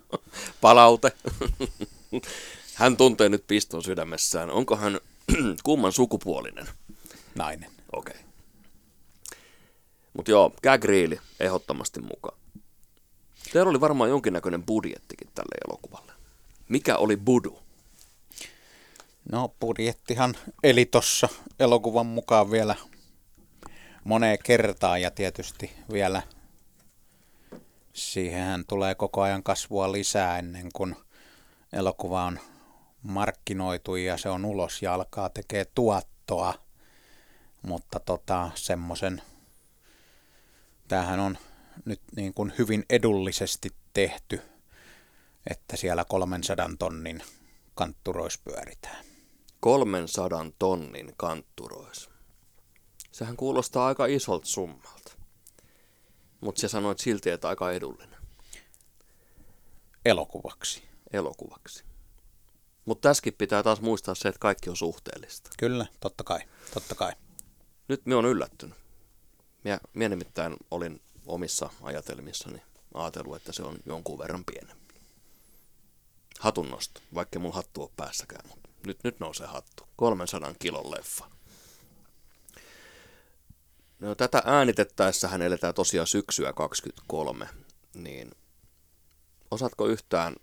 Palaute. 0.62 1.12
hän 2.74 2.98
tuntee 2.98 3.30
nyt 3.30 3.48
piston 3.48 3.84
sydämessään. 3.84 4.52
Onko 4.52 4.76
hän 4.76 5.00
kumman 5.64 5.92
sukupuolinen? 5.92 6.68
nainen. 7.36 7.72
Okei. 7.94 8.16
Okay. 8.16 8.25
Mutta 10.16 10.32
joo, 10.32 10.52
gag 10.64 10.84
reeli 10.84 11.20
ehdottomasti 11.40 12.02
mukaan. 12.02 12.38
Teillä 13.54 13.70
oli 13.70 13.82
varmaan 13.82 14.10
jonkinnäköinen 14.10 14.64
budjettikin 14.64 15.30
tälle 15.36 15.56
elokuvalle. 15.70 16.12
Mikä 16.70 16.98
oli 16.98 17.18
budu? 17.18 17.60
No 19.32 19.54
budjettihan 19.60 20.36
eli 20.64 20.86
tuossa 20.86 21.30
elokuvan 21.60 22.06
mukaan 22.06 22.52
vielä 22.52 22.76
moneen 24.04 24.38
kertaan 24.44 25.02
ja 25.02 25.12
tietysti 25.12 25.72
vielä 25.92 26.22
siihenhän 27.94 28.66
tulee 28.68 28.96
koko 28.96 29.22
ajan 29.22 29.44
kasvua 29.44 29.92
lisää 29.92 30.40
ennen 30.40 30.70
kuin 30.74 30.96
elokuva 31.74 32.24
on 32.24 32.40
markkinoitu 33.04 33.96
ja 33.96 34.18
se 34.18 34.30
on 34.30 34.46
ulos 34.46 34.82
ja 34.82 34.94
alkaa 34.94 35.30
tekee 35.30 35.66
tuottoa. 35.66 36.54
Mutta 37.62 38.00
tota, 38.00 38.52
semmoisen, 38.56 39.22
tämähän 40.88 41.20
on 41.20 41.38
nyt 41.86 42.02
niin 42.16 42.34
kuin 42.34 42.54
hyvin 42.58 42.86
edullisesti 42.90 43.70
tehty, 43.94 44.42
että 45.50 45.78
siellä 45.78 46.06
300 46.06 46.70
tonnin 46.80 47.24
kantturois 47.76 48.38
pyöritään. 48.38 49.06
300 49.60 50.46
tonnin 50.60 51.14
kantturois. 51.18 52.10
Sehän 53.12 53.38
kuulostaa 53.38 53.88
aika 53.88 54.06
isolta 54.06 54.48
summalta. 54.48 55.12
Mutta 56.42 56.62
sä 56.62 56.68
sanoit 56.68 57.00
silti, 57.00 57.30
että 57.30 57.50
aika 57.50 57.72
edullinen 57.72 58.20
Elokuvaksi. 60.06 60.84
elokuvaksi. 61.14 61.84
Mutta 62.86 63.10
tässäkin 63.10 63.34
pitää 63.34 63.64
taas 63.64 63.82
muistaa 63.82 64.16
se, 64.16 64.30
että 64.30 64.40
kaikki 64.40 64.70
on 64.70 64.78
suhteellista. 64.78 65.50
Kyllä, 65.60 65.86
totta 66.00 66.24
kai, 66.24 66.40
totta 66.74 66.96
kai. 66.96 67.12
Nyt 67.88 68.06
me 68.06 68.16
on 68.16 68.26
yllättynyt. 68.26 68.85
Minä, 69.66 69.80
minä 69.94 70.10
nimittäin 70.10 70.56
olin 70.72 71.02
omissa 71.26 71.70
ajatelmissani 71.82 72.62
ajatellut, 72.94 73.36
että 73.36 73.52
se 73.52 73.64
on 73.64 73.78
jonkun 73.86 74.20
verran 74.20 74.46
pienempi. 74.46 74.96
Hatun 76.40 76.70
nosto, 76.70 77.02
vaikka 77.14 77.40
mulla 77.40 77.56
hattu 77.56 77.82
ole 77.82 77.90
päässäkään, 77.96 78.50
mutta 78.50 78.70
nyt, 78.88 79.04
nyt 79.04 79.20
nousee 79.20 79.48
hattu. 79.48 79.88
300 79.96 80.54
kilon 80.60 80.92
leffa. 80.92 81.30
No, 84.00 84.16
tätä 84.16 84.42
äänitettäessähän 84.46 85.42
eletään 85.42 85.74
tosiaan 85.74 86.08
syksyä 86.08 86.54
23, 86.54 87.50
niin 87.94 88.32
osaatko 89.52 89.88
yhtään 89.88 90.36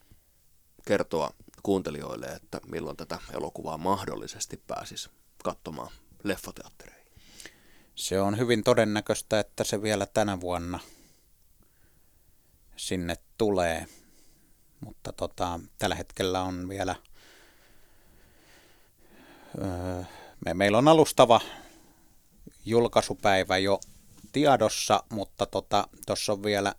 kertoa 0.87 1.31
kuuntelijoille, 1.62 2.27
että 2.27 2.61
milloin 2.66 2.97
tätä 2.97 3.18
elokuvaa 3.33 3.79
mahdollisesti 3.79 4.62
pääsis 4.66 5.11
katsomaan 5.45 5.91
leffateattereihin? 6.25 7.01
Se 7.95 8.20
on 8.20 8.38
hyvin 8.38 8.64
todennäköistä, 8.64 9.40
että 9.40 9.64
se 9.64 9.82
vielä 9.82 10.07
tänä 10.07 10.40
vuonna 10.40 10.80
sinne 12.76 13.16
tulee. 13.38 13.86
Mutta 14.80 15.12
tota, 15.12 15.61
tällä 15.78 15.95
hetkellä 15.95 16.43
on 16.43 16.68
vielä, 16.68 16.95
öö, 19.62 20.03
me, 20.45 20.55
meillä 20.55 20.78
on 20.78 20.88
alustava 20.88 21.40
julkaisupäivä 22.64 23.59
jo 23.59 23.80
tiedossa, 24.32 25.03
mutta 25.09 25.47
tuossa 25.47 25.88
tota, 26.07 26.32
on 26.32 26.43
vielä 26.43 26.74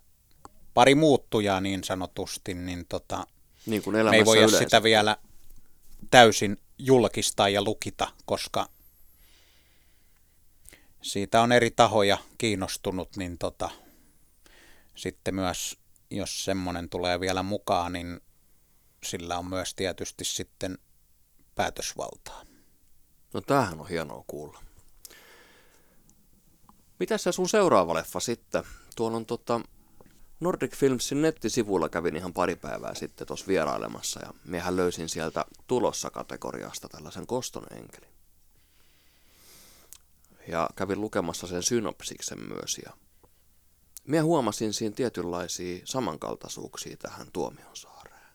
pari 0.74 0.94
muuttujaa 0.94 1.60
niin 1.60 1.84
sanotusti, 1.84 2.54
niin 2.54 2.86
tota, 2.88 3.26
Niin 3.66 3.82
kuin 3.82 3.96
me 4.10 4.16
ei 4.16 4.24
voida 4.24 4.40
yleensä. 4.40 4.58
sitä 4.58 4.82
vielä 4.82 5.16
täysin 6.10 6.56
julkistaa 6.78 7.48
ja 7.48 7.62
lukita, 7.62 8.08
koska 8.24 8.68
siitä 11.04 11.42
on 11.42 11.52
eri 11.52 11.70
tahoja 11.70 12.18
kiinnostunut, 12.38 13.16
niin 13.16 13.38
tota, 13.38 13.70
sitten 14.94 15.34
myös, 15.34 15.78
jos 16.10 16.44
semmoinen 16.44 16.88
tulee 16.88 17.20
vielä 17.20 17.42
mukaan, 17.42 17.92
niin 17.92 18.20
sillä 19.02 19.38
on 19.38 19.46
myös 19.46 19.74
tietysti 19.74 20.24
sitten 20.24 20.78
päätösvaltaa. 21.54 22.42
No 23.34 23.40
tämähän 23.40 23.80
on 23.80 23.88
hienoa 23.88 24.24
kuulla. 24.26 24.62
Mitäs 27.00 27.22
se 27.22 27.32
sun 27.32 27.48
seuraava 27.48 27.94
leffa 27.94 28.20
sitten? 28.20 28.64
Tuolla 28.96 29.16
on 29.16 29.26
tota 29.26 29.60
Nordic 30.40 30.76
Filmsin 30.76 31.22
nettisivuilla 31.22 31.88
kävin 31.88 32.16
ihan 32.16 32.32
pari 32.32 32.56
päivää 32.56 32.94
sitten 32.94 33.26
tuossa 33.26 33.46
vierailemassa 33.46 34.20
ja 34.26 34.34
miehän 34.44 34.76
löysin 34.76 35.08
sieltä 35.08 35.44
tulossa 35.66 36.10
kategoriasta 36.10 36.88
tällaisen 36.88 37.26
koston 37.26 37.66
enkelin. 37.70 38.13
Ja 40.48 40.68
kävin 40.76 41.00
lukemassa 41.00 41.46
sen 41.46 41.62
synopsiksen 41.62 42.38
myös 42.48 42.80
ja 42.84 42.92
minä 44.04 44.22
huomasin 44.22 44.72
siinä 44.72 44.94
tietynlaisia 44.94 45.80
samankaltaisuuksia 45.84 46.96
tähän 46.96 47.26
Tuomionsaareen. 47.32 48.26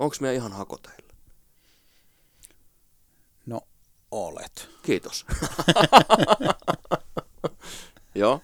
Onks 0.00 0.20
minä 0.20 0.32
ihan 0.32 0.52
hakoteilla? 0.52 1.12
No, 3.46 3.60
olet. 4.10 4.68
Kiitos. 4.82 5.26
Joo. 8.14 8.40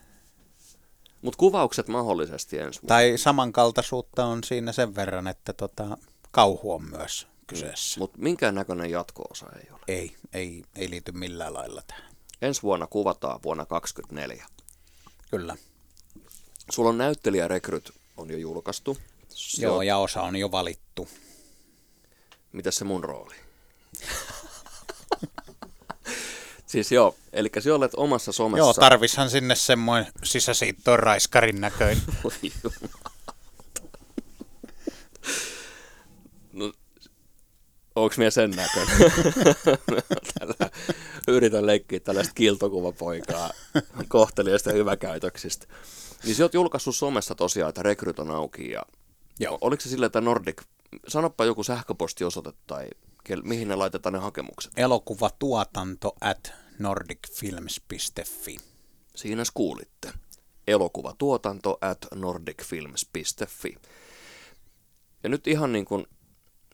Mutta 1.23 1.39
kuvaukset 1.39 1.89
mahdollisesti 1.89 2.59
ensi 2.59 2.81
vuonna. 2.83 2.89
Tai 2.89 3.13
samankaltaisuutta 3.17 4.25
on 4.25 4.45
siinä 4.45 4.73
sen 4.73 4.95
verran, 4.95 5.27
että 5.27 5.53
tota, 5.53 5.99
kauhu 6.31 6.73
on 6.73 6.91
myös 6.91 7.27
kyseessä. 7.47 8.01
Mutta 8.01 8.19
minkään 8.19 8.55
näköinen 8.55 8.91
jatko-osa 8.91 9.47
ei 9.57 9.71
ole. 9.71 9.81
Ei, 9.89 10.17
ei, 10.33 10.65
ei 10.77 10.91
liity 10.91 11.13
millään 11.13 11.55
lailla 11.55 11.83
tähän. 11.87 12.18
Ensi 12.43 12.63
vuonna 12.63 12.87
kuvataan 12.87 13.41
vuonna 13.43 13.67
2024. 13.67 14.47
Kyllä. 15.31 15.57
Sulla 16.71 16.89
on 16.89 16.99
näyttelijärekryt 16.99 17.91
on 18.17 18.31
jo 18.31 18.37
julkaistu. 18.39 18.99
Se 19.29 19.63
Joo, 19.63 19.77
on- 19.77 19.87
ja 19.87 19.97
osa 19.99 20.23
on 20.23 20.37
jo 20.37 20.51
valittu. 20.51 21.09
Mitäs 22.53 22.77
se 22.77 22.85
mun 22.85 23.05
rooli? 23.05 23.35
siis 26.67 26.93
joo, 26.93 27.15
eli 27.33 27.51
sä 27.61 27.75
olet 27.75 27.95
omassa 27.97 28.33
somessa. 28.33 28.59
Joo, 28.59 28.75
tarvishan 28.75 29.31
sinne 29.31 29.55
semmoinen 29.55 30.13
sisäsiittoon 30.25 30.99
raiskarin 30.99 31.61
näköinen. 31.61 32.03
Oi 32.25 32.33
jumala. 32.65 33.11
No, 36.53 36.73
onks 38.03 38.19
mie 38.19 38.31
sen 38.31 38.51
näköinen? 38.51 38.97
Tällä, 40.39 40.71
yritän 41.29 41.67
leikkiä 41.67 42.01
tällaista 42.01 42.35
kiltokuvapoikaa 42.35 43.51
kohteliaista 44.09 44.73
hyväkäytöksistä. 44.73 45.67
Niin 46.25 46.35
sä 46.35 46.45
oot 46.45 46.55
julkaissut 46.55 46.97
somessa 46.97 47.35
tosiaan, 47.35 47.69
että 47.69 47.83
rekryt 47.83 48.19
on 48.19 48.31
auki 48.31 48.71
ja 48.71 48.83
Joo. 49.41 49.59
oliko 49.61 49.81
se 49.81 49.89
silleen, 49.89 50.07
että 50.07 50.21
Nordic, 50.21 50.63
sanoppa 51.09 51.45
joku 51.45 51.65
sähköpostiosoite 51.65 52.53
tai 52.67 52.89
mihin 53.45 53.69
ne 53.69 53.77
laitetaan 53.77 54.13
ne 54.13 54.19
hakemukset. 54.19 54.73
Elokuvatuotanto 54.77 56.17
at 56.21 56.53
nordicfilms.fi. 56.79 58.57
Siinä 59.17 59.43
kuulitte. 59.55 60.13
Elokuvatuotanto 60.67 61.79
at 61.81 61.99
nordicfilms.fi. 62.15 63.75
Ja 65.23 65.29
nyt 65.29 65.47
ihan 65.47 65.73
niin 65.73 65.85
kuin 65.85 66.07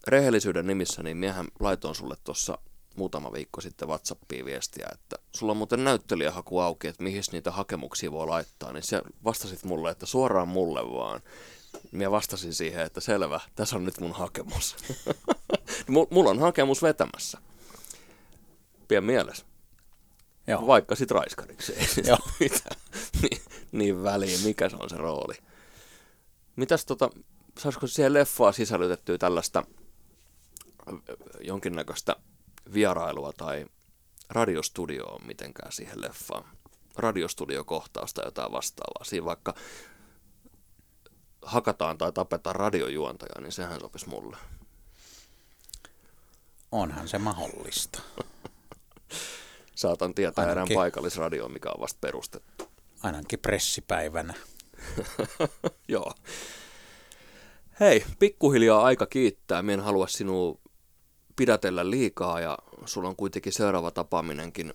rehellisyyden 0.06 0.66
nimissä, 0.66 1.02
niin 1.02 1.16
miehän 1.16 1.46
laitoin 1.60 1.94
sulle 1.94 2.16
tuossa 2.24 2.58
muutama 2.96 3.32
viikko 3.32 3.60
sitten 3.60 3.88
Whatsappiin 3.88 4.44
viestiä, 4.44 4.86
että 4.92 5.16
sulla 5.32 5.50
on 5.50 5.56
muuten 5.56 5.84
näyttelijähaku 5.84 6.58
auki, 6.58 6.88
että 6.88 7.02
mihin 7.02 7.22
niitä 7.32 7.50
hakemuksia 7.50 8.12
voi 8.12 8.26
laittaa, 8.26 8.72
niin 8.72 8.82
sä 8.82 9.02
vastasit 9.24 9.64
mulle, 9.64 9.90
että 9.90 10.06
suoraan 10.06 10.48
mulle 10.48 10.80
vaan. 10.92 11.20
Minä 11.92 12.10
vastasin 12.10 12.54
siihen, 12.54 12.86
että 12.86 13.00
selvä, 13.00 13.40
tässä 13.54 13.76
on 13.76 13.84
nyt 13.84 14.00
mun 14.00 14.12
hakemus. 14.12 14.76
Mul- 15.90 16.06
Mulla 16.10 16.30
on 16.30 16.38
hakemus 16.38 16.82
vetämässä. 16.82 17.38
Pien 18.88 19.04
mielessä. 19.04 19.46
Joo. 20.46 20.66
Vaikka 20.66 20.94
sit 20.94 21.10
raiskariksi 21.10 21.72
ei 21.78 21.86
Joo. 22.06 22.18
mitään 22.40 22.80
niin, 23.22 23.42
niin 23.72 24.02
väliin, 24.02 24.40
mikä 24.40 24.68
se 24.68 24.76
on 24.80 24.90
se 24.90 24.96
rooli. 24.96 25.34
Mitäs 26.56 26.86
tota, 26.86 27.10
saisiko 27.58 27.86
siihen 27.86 28.14
leffaan 28.14 28.54
sisällytettyä 28.54 29.18
tällaista 29.18 29.64
jonkinnäköistä 31.40 32.16
vierailua 32.74 33.32
tai 33.32 33.66
radiostudioa 34.30 35.20
mitenkään 35.26 35.72
siihen 35.72 36.00
leffaan? 36.02 36.44
Radiostudiokohtausta 36.96 38.22
jotain 38.24 38.52
vastaavaa. 38.52 39.04
Siinä 39.04 39.24
vaikka 39.24 39.54
hakataan 41.42 41.98
tai 41.98 42.12
tapetaan 42.12 42.56
radiojuontajaa, 42.56 43.40
niin 43.40 43.52
sehän 43.52 43.80
sopisi 43.80 44.08
mulle. 44.08 44.36
Onhan 46.72 47.08
se 47.08 47.18
mahdollista. 47.18 48.02
Saatan 49.74 50.14
tietää 50.14 50.44
erään 50.44 50.58
Ainakin. 50.58 50.74
paikallisradioon, 50.74 51.52
mikä 51.52 51.70
on 51.70 51.80
vasta 51.80 51.98
perustettu. 52.00 52.68
Ainakin 53.02 53.38
pressipäivänä. 53.38 54.34
Joo. 55.88 56.12
Hei, 57.80 58.04
pikkuhiljaa 58.18 58.82
aika 58.82 59.06
kiittää. 59.06 59.62
Mien 59.62 59.80
en 59.80 59.84
halua 59.84 60.06
sinua 60.06 60.58
pidätellä 61.36 61.90
liikaa 61.90 62.40
ja 62.40 62.58
sulla 62.84 63.08
on 63.08 63.16
kuitenkin 63.16 63.52
seuraava 63.52 63.90
tapaaminenkin 63.90 64.74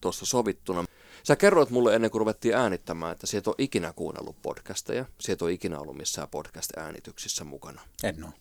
tuossa 0.00 0.26
sovittuna. 0.26 0.84
Sä 1.22 1.36
kerroit 1.36 1.70
mulle 1.70 1.94
ennen 1.94 2.10
kuin 2.10 2.20
ruvettiin 2.20 2.54
äänittämään, 2.54 3.12
että 3.12 3.26
et 3.36 3.46
ole 3.46 3.54
ikinä 3.58 3.92
kuunnellut 3.92 4.42
podcasteja. 4.42 5.04
Et 5.28 5.42
ole 5.42 5.52
ikinä 5.52 5.78
ollut 5.78 5.96
missään 5.96 6.28
podcast-äänityksissä 6.28 7.44
mukana. 7.44 7.82
En 8.02 8.24
ole. 8.24 8.32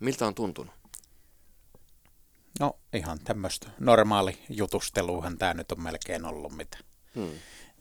Miltä 0.00 0.26
on 0.26 0.34
tuntunut? 0.34 0.74
No 2.60 2.78
ihan 2.92 3.18
tämmöistä 3.24 3.70
normaali 3.78 4.38
jutusteluhan 4.48 5.38
tämä 5.38 5.54
nyt 5.54 5.72
on 5.72 5.82
melkein 5.82 6.24
ollut 6.24 6.56
mitä. 6.56 6.78
Hmm. 7.14 7.30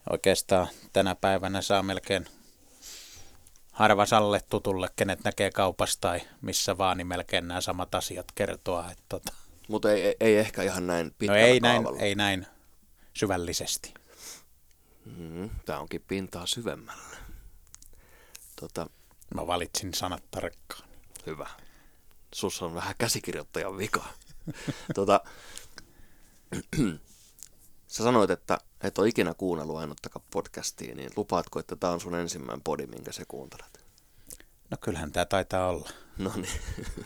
Oikeastaan 0.10 0.68
tänä 0.94 1.16
päivänä 1.16 1.62
saa 1.62 1.84
melkein 1.84 2.26
harvasalle 3.78 4.42
tutulle, 4.50 4.90
kenet 4.96 5.24
näkee 5.24 5.52
kaupasta 5.52 6.02
tai 6.02 6.22
missä 6.42 6.78
vaan, 6.78 6.98
niin 6.98 7.08
melkein 7.08 7.48
nämä 7.48 7.62
samat 7.62 7.96
asiat 7.96 8.26
kertoa. 8.36 8.92
Että 8.92 9.04
tota. 9.10 9.34
Mutta 9.68 9.92
ei, 9.92 10.16
ei, 10.20 10.38
ehkä 10.38 10.64
ihan 10.64 10.88
näin 10.88 11.14
pitkällä 11.20 11.42
No 11.42 11.48
ei 11.48 11.60
näin, 11.60 11.86
ei 12.00 12.16
näin 12.16 12.48
syvällisesti. 13.14 13.94
Mm, 15.06 15.50
Tämä 15.66 15.80
onkin 15.80 16.04
pintaa 16.08 16.46
syvemmällä. 16.46 17.18
Tota, 18.60 18.90
Mä 19.36 19.48
valitsin 19.48 19.94
sanat 19.94 20.24
tarkkaan. 20.32 20.90
hyvä. 21.26 21.50
Sus 22.34 22.62
on 22.62 22.74
vähän 22.74 22.96
käsikirjoittajan 22.98 23.78
vika. 23.78 24.06
tota, 24.96 25.22
sä 27.88 28.04
sanoit, 28.04 28.30
että 28.30 28.58
et 28.82 28.98
ole 28.98 29.08
ikinä 29.08 29.34
kuunnellut 29.34 29.78
ainuttakaan 29.78 30.26
podcastia, 30.32 30.96
niin 30.96 31.10
lupaatko, 31.16 31.60
että 31.60 31.76
tämä 31.76 31.94
on 31.94 32.00
sun 32.00 32.16
ensimmäinen 32.16 32.64
podi, 32.64 32.88
minkä 32.88 33.12
sä 33.12 33.24
kuuntelet? 33.28 33.86
No 34.70 34.78
kyllähän 34.82 35.12
tämä 35.12 35.26
taitaa 35.26 35.70
olla. 35.70 35.90
No 36.18 36.32
niin. 36.36 36.62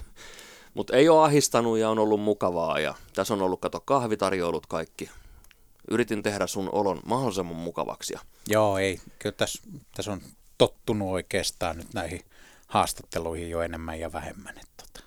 Mutta 0.74 0.96
ei 0.96 1.10
ole 1.10 1.26
ahistanut 1.26 1.78
ja 1.78 1.90
on 1.90 2.00
ollut 2.00 2.22
mukavaa 2.22 2.80
ja 2.80 2.96
tässä 3.14 3.34
on 3.34 3.42
ollut, 3.42 3.62
kato, 3.62 3.80
kahvitarjoulut 3.80 4.66
kaikki. 4.66 5.10
Yritin 5.92 6.24
tehdä 6.24 6.48
sun 6.48 6.70
olon 6.72 7.00
mahdollisimman 7.06 7.56
mukavaksi 7.56 8.14
ja 8.14 8.20
Joo, 8.48 8.78
ei. 8.78 9.02
Kyllä 9.20 9.36
tässä, 9.38 9.62
tässä 9.96 10.12
on 10.12 10.22
tottunut 10.58 11.10
oikeastaan 11.10 11.78
nyt 11.78 11.94
näihin 11.94 12.22
haastatteluihin 12.68 13.50
jo 13.50 13.62
enemmän 13.62 14.00
ja 14.00 14.14
vähemmän. 14.14 14.58
Että 14.58 14.84
tota. 14.94 15.06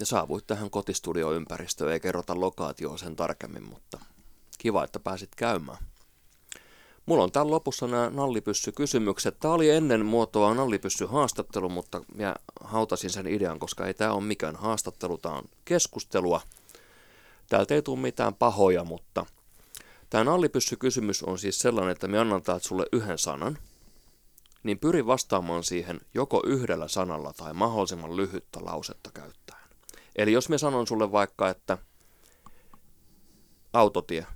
ja 0.00 0.06
saavuit 0.06 0.46
tähän 0.46 0.70
kotistudioympäristöön, 0.70 1.92
ei 1.92 2.00
kerrota 2.00 2.40
lokaatioa 2.40 2.96
sen 2.98 3.16
tarkemmin, 3.16 3.68
mutta 3.68 3.98
kiva, 4.58 4.84
että 4.84 5.00
pääsit 5.00 5.34
käymään. 5.36 5.78
Mulla 7.06 7.24
on 7.24 7.32
täällä 7.32 7.50
lopussa 7.50 7.86
nämä 7.86 8.10
nallipyssy-kysymykset. 8.14 9.40
Tämä 9.40 9.54
oli 9.54 9.70
ennen 9.70 10.06
muotoa 10.06 10.54
nallipyssy-haastattelu, 10.54 11.68
mutta 11.68 12.00
mä 12.14 12.34
hautasin 12.60 13.10
sen 13.10 13.26
idean, 13.26 13.58
koska 13.58 13.86
ei 13.86 13.94
tämä 13.94 14.12
ole 14.12 14.24
mikään 14.24 14.56
haastattelu, 14.56 15.18
tämä 15.18 15.34
on 15.34 15.44
keskustelua. 15.64 16.40
Täältä 17.48 17.74
ei 17.74 17.82
tule 17.82 17.98
mitään 17.98 18.34
pahoja, 18.34 18.84
mutta 18.84 19.26
tämä 20.10 20.24
nallipyssy-kysymys 20.24 21.22
on 21.22 21.38
siis 21.38 21.58
sellainen, 21.58 21.92
että 21.92 22.08
me 22.08 22.18
annan 22.18 22.42
täältä 22.42 22.68
sulle 22.68 22.86
yhden 22.92 23.18
sanan, 23.18 23.58
niin 24.62 24.78
pyri 24.78 25.06
vastaamaan 25.06 25.64
siihen 25.64 26.00
joko 26.14 26.42
yhdellä 26.46 26.88
sanalla 26.88 27.32
tai 27.32 27.54
mahdollisimman 27.54 28.16
lyhyttä 28.16 28.64
lausetta 28.64 29.10
käyttäen. 29.14 29.68
Eli 30.16 30.32
jos 30.32 30.48
me 30.48 30.58
sanon 30.58 30.86
sulle 30.86 31.12
vaikka, 31.12 31.48
että 31.48 31.78
autotie, 33.72 34.26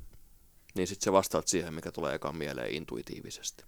niin 0.74 0.86
sitten 0.86 1.04
sä 1.04 1.12
vastaat 1.12 1.48
siihen, 1.48 1.74
mikä 1.74 1.92
tulee 1.92 2.14
ekaan 2.14 2.36
mieleen 2.36 2.74
intuitiivisesti. 2.74 3.64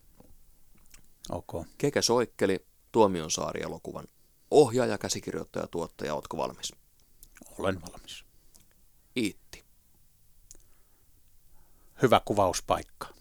Ok. 1.30 1.52
Keke 1.78 2.02
Soikkeli, 2.02 2.66
Tuomionsaari-elokuvan 2.92 4.08
ohjaaja, 4.50 4.98
käsikirjoittaja, 4.98 5.66
tuottaja, 5.66 6.14
ootko 6.14 6.36
valmis? 6.36 6.72
Olen 7.58 7.82
valmis. 7.82 8.24
Iitti, 9.16 9.64
Hyvä 12.02 12.20
kuvauspaikka. 12.24 13.14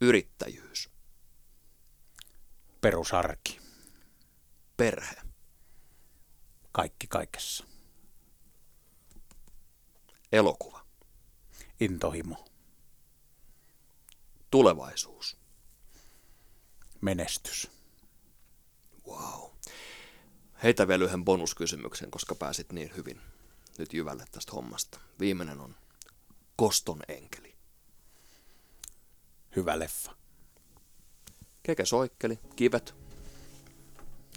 yrittäjyys, 0.00 0.90
Perusarki. 2.80 3.58
perhe, 4.76 5.16
Kaikki 6.72 7.06
kaikessa. 7.06 7.64
elokuva, 10.32 10.86
Intohimo. 11.80 12.44
Tulevaisuus. 14.56 15.36
Menestys. 17.00 17.70
Wow. 19.06 19.50
Heitä 20.62 20.88
vielä 20.88 21.04
yhden 21.04 21.24
bonuskysymyksen, 21.24 22.10
koska 22.10 22.34
pääsit 22.34 22.72
niin 22.72 22.92
hyvin 22.96 23.20
nyt 23.78 23.94
jyvälle 23.94 24.24
tästä 24.32 24.52
hommasta. 24.52 25.00
Viimeinen 25.20 25.60
on 25.60 25.74
Koston 26.56 27.00
enkeli. 27.08 27.54
Hyvä 29.56 29.78
leffa. 29.78 30.12
Keke 31.62 31.84
Soikkeli, 31.84 32.38
Kivet. 32.56 32.94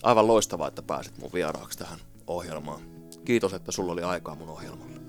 Aivan 0.04 0.28
loistavaa, 0.28 0.68
että 0.68 0.82
pääsit 0.82 1.18
mun 1.18 1.34
vieraaksi 1.34 1.78
tähän 1.78 2.00
ohjelmaan. 2.28 2.82
Kiitos, 3.26 3.54
että 3.54 3.72
sulla 3.72 3.92
oli 3.92 4.04
aikaa 4.04 4.36
mun 4.36 4.50
ohjelmalle. 4.50 5.00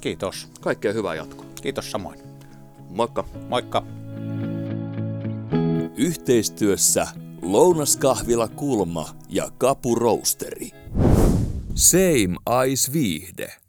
Kiitos. 0.00 0.48
Kaikkea 0.60 0.92
hyvää 0.92 1.14
jatkoa. 1.14 1.46
Kiitos 1.62 1.90
samoin. 1.90 2.20
Moikka! 2.88 3.24
Moikka. 3.48 3.82
Yhteistyössä 5.96 7.06
Lounaskahvila 7.42 8.48
Kulma 8.48 9.16
ja 9.28 9.50
Kapu 9.58 9.94
Roasteri. 9.94 10.70
Same 11.74 12.64
Ice 12.68 12.92
Viihde. 12.92 13.65